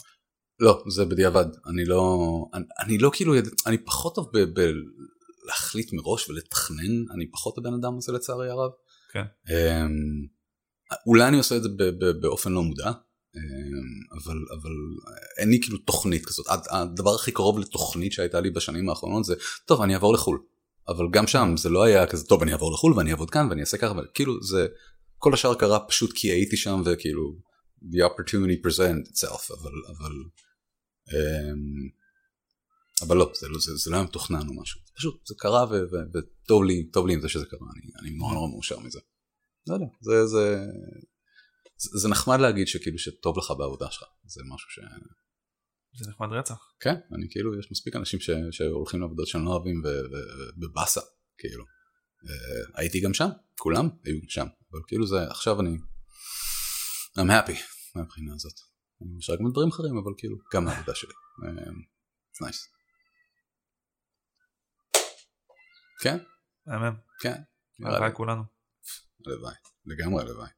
[0.59, 2.17] לא זה בדיעבד אני לא
[2.53, 3.33] אני, אני לא כאילו
[3.67, 8.71] אני פחות טוב בלהחליט מראש ולתכנן אני פחות הבן אדם הזה לצערי הרב.
[9.11, 9.23] כן.
[9.47, 9.51] Um,
[11.07, 11.69] אולי אני עושה את זה
[12.21, 14.71] באופן לא מודע um, אבל אבל
[15.37, 19.81] אין לי כאילו תוכנית כזאת הדבר הכי קרוב לתוכנית שהייתה לי בשנים האחרונות זה טוב
[19.81, 20.39] אני אעבור לחו"ל.
[20.87, 23.61] אבל גם שם זה לא היה כזה טוב אני אעבור לחו"ל ואני אעבוד כאן ואני
[23.61, 24.67] אעשה ככה וכאילו זה
[25.17, 27.35] כל השאר קרה פשוט כי הייתי שם וכאילו
[27.81, 30.11] the opportunity present itself אבל אבל
[31.09, 31.93] um,
[33.01, 35.65] אבל לא זה, לא זה, זה לא היה מתוכנן או משהו פשוט זה קרה
[36.13, 38.99] וטוב לי טוב לי עם זה שזה קרה אני, אני נורא נורא מאושר מזה.
[39.67, 40.67] לא יודע זה זה,
[41.77, 44.79] זה נחמד להגיד שכאילו שטוב לך בעבודה שלך זה משהו ש...
[45.95, 46.73] זה נחמד רצח.
[46.79, 49.83] כן, אני כאילו, יש מספיק אנשים ש, שהולכים לעבודות שהם לא אוהבים
[50.57, 51.01] ובבאסה,
[51.37, 51.63] כאילו.
[51.63, 51.67] Uh,
[52.73, 53.29] הייתי גם שם,
[53.59, 55.77] כולם היו שם, אבל כאילו זה, עכשיו אני,
[57.17, 57.57] I'm happy
[57.95, 58.59] מהבחינה הזאת.
[59.01, 61.13] אני משאר גם דברים אחרים, אבל כאילו, גם העבודה שלי.
[62.41, 62.65] נייס.
[62.65, 62.69] Uh,
[66.03, 66.17] כן?
[66.67, 66.95] מהמם.
[67.21, 67.41] כן.
[67.83, 68.43] הלוואי כולנו.
[69.25, 70.49] הלוואי, לגמרי הלוואי.